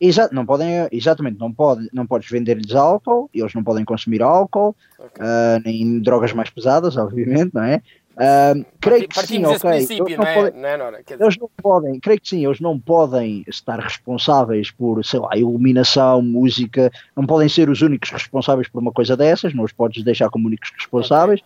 [0.00, 4.74] Exa não podem, exatamente, não, pode, não podes vender-lhes álcool, eles não podem consumir álcool,
[4.98, 5.12] Ok.
[5.20, 7.80] ah, nem drogas mais pesadas, obviamente, não é?
[8.16, 9.70] Ah, creio que sim, ok.
[9.70, 10.34] Eles não não é?
[10.34, 11.02] podem- Não é, Nora?
[11.02, 15.20] Quer dizer, Eles não podem, creio que sim, eles não podem estar responsáveis por, sei
[15.20, 19.72] lá, iluminação, música, não podem ser os únicos responsáveis por uma coisa dessas, não os
[19.72, 21.40] podes deixar como únicos responsáveis.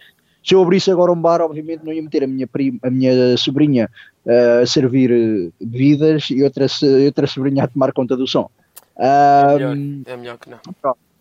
[0.48, 3.36] Se eu abrisse agora um bar, obviamente não ia meter a minha, prima, a minha
[3.36, 3.90] sobrinha
[4.24, 6.64] eh, a servir eh, bebidas e outra,
[7.04, 8.48] outra sobrinha a tomar conta do som.
[8.96, 9.76] Ah, é melhor,
[10.06, 10.56] é melhor que não.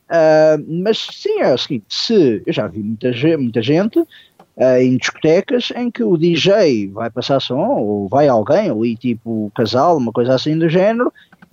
[0.09, 4.95] Uh, mas sim, é o seguinte: se eu já vi muita, muita gente uh, em
[4.95, 10.13] discotecas em que o DJ vai passar som, ou vai alguém, ali tipo casal, uma
[10.13, 11.11] coisa assim do género,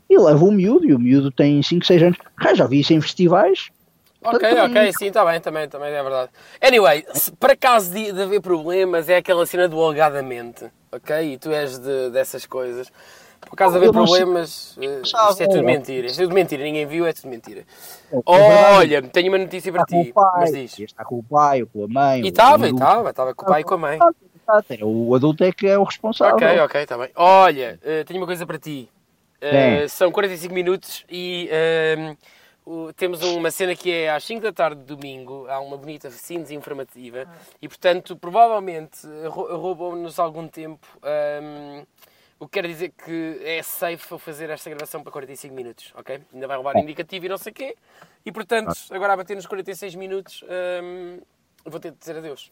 [0.09, 2.19] e leva o miúdo, e o miúdo tem 5, 6 anos.
[2.37, 3.69] Ah, já vi isso em festivais.
[4.25, 6.31] Ok, ok, sim, está bem, também, também é verdade.
[6.61, 11.35] Anyway, se para caso de, de haver problemas, é aquela cena do alegadamente, ok?
[11.35, 12.91] E tu és de, dessas coisas.
[13.49, 15.63] Por caso de haver problemas, eh, isto é tudo é.
[15.63, 16.07] mentira.
[16.07, 17.65] Isto é tudo mentira, ninguém viu, é tudo mentira.
[18.11, 18.77] É verdade.
[18.79, 20.79] Olha, tenho uma notícia para ti, pai, mas diz.
[20.79, 22.23] está com o pai, ou com a mãe.
[22.23, 23.99] E estava, estava, estava com o pai e com a mãe.
[24.47, 24.87] adulto.
[24.87, 26.37] O adulto é que é o responsável.
[26.37, 27.11] Ok, ok, está bem.
[27.15, 28.89] Olha, eh, tenho uma coisa para ti.
[29.41, 32.17] Eh, são 45 minutos e ehm,
[32.65, 35.47] o- temos uma cena que é às 5 da tarde de domingo.
[35.49, 37.27] Há uma bonita síntese informativa
[37.61, 40.87] e, portanto, provavelmente rou- roubam-nos algum tempo.
[41.03, 41.85] ehm,
[42.39, 46.21] o que quer dizer que é safe eu fazer esta gravação para 45 minutos, ok?
[46.33, 47.77] Ainda vai roubar indicativo e não sei o quê.
[48.27, 51.21] E, portanto, agora a bater nos 46 minutos, ehm,
[51.65, 52.51] vou ter de dizer adeus.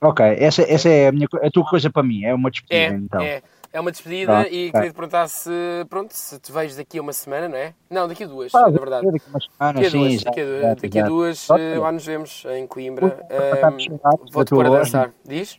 [0.00, 2.96] Ok, essa, essa é a, minha, a tua coisa para mim, é uma despedida É,
[2.96, 3.22] então.
[3.22, 3.42] é.
[3.70, 4.78] É uma despedida Tá, e tá.
[4.78, 5.50] queria te perguntar se,
[5.90, 7.74] pronto, se te vejo daqui a uma semana, não é?
[7.90, 9.06] Não, daqui a duas, Ah, na verdade.
[9.10, 11.62] daqui a umas semanas, Daqui a sim, duas, exato, daqui a, duas Ok.
[11.62, 13.08] eh, lá nos vemos em Coimbra.
[13.28, 13.98] Para Ehm,
[14.32, 15.12] Vou-te pôr a dançar.
[15.24, 15.58] Diz?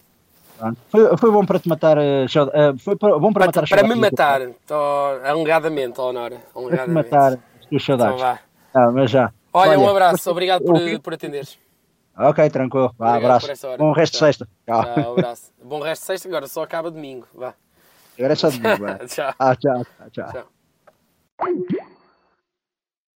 [0.90, 1.98] Foi, foi bom para te matar
[2.28, 4.76] saud- ah, foi para- bom para, Para, matar para me matar, Tô,
[5.24, 6.38] alegadamente, Honora.
[6.54, 7.42] Para te matar tuas
[7.72, 8.22] Então saudades.
[8.22, 8.40] vá.
[8.74, 9.32] Ah, mas já.
[9.54, 11.58] Olha, um abraço, você- obrigado por, por atenderes.
[12.18, 12.94] Ok, tranquilo.
[12.98, 13.78] Vá, Obrigado abraço.
[13.78, 14.48] Bom resto de sexta.
[14.68, 14.84] Tchau.
[14.84, 15.52] Tchau, abraço.
[15.64, 17.26] Bom resto de sexta, agora só acaba domingo.
[17.34, 17.54] Vá.
[18.20, 18.78] Agora é só domingo.
[18.80, 19.00] vá.
[19.08, 19.34] Tchau.
[19.40, 20.32] Ah, tchau, tchau, tchau.
[20.32, 21.89] Tchau.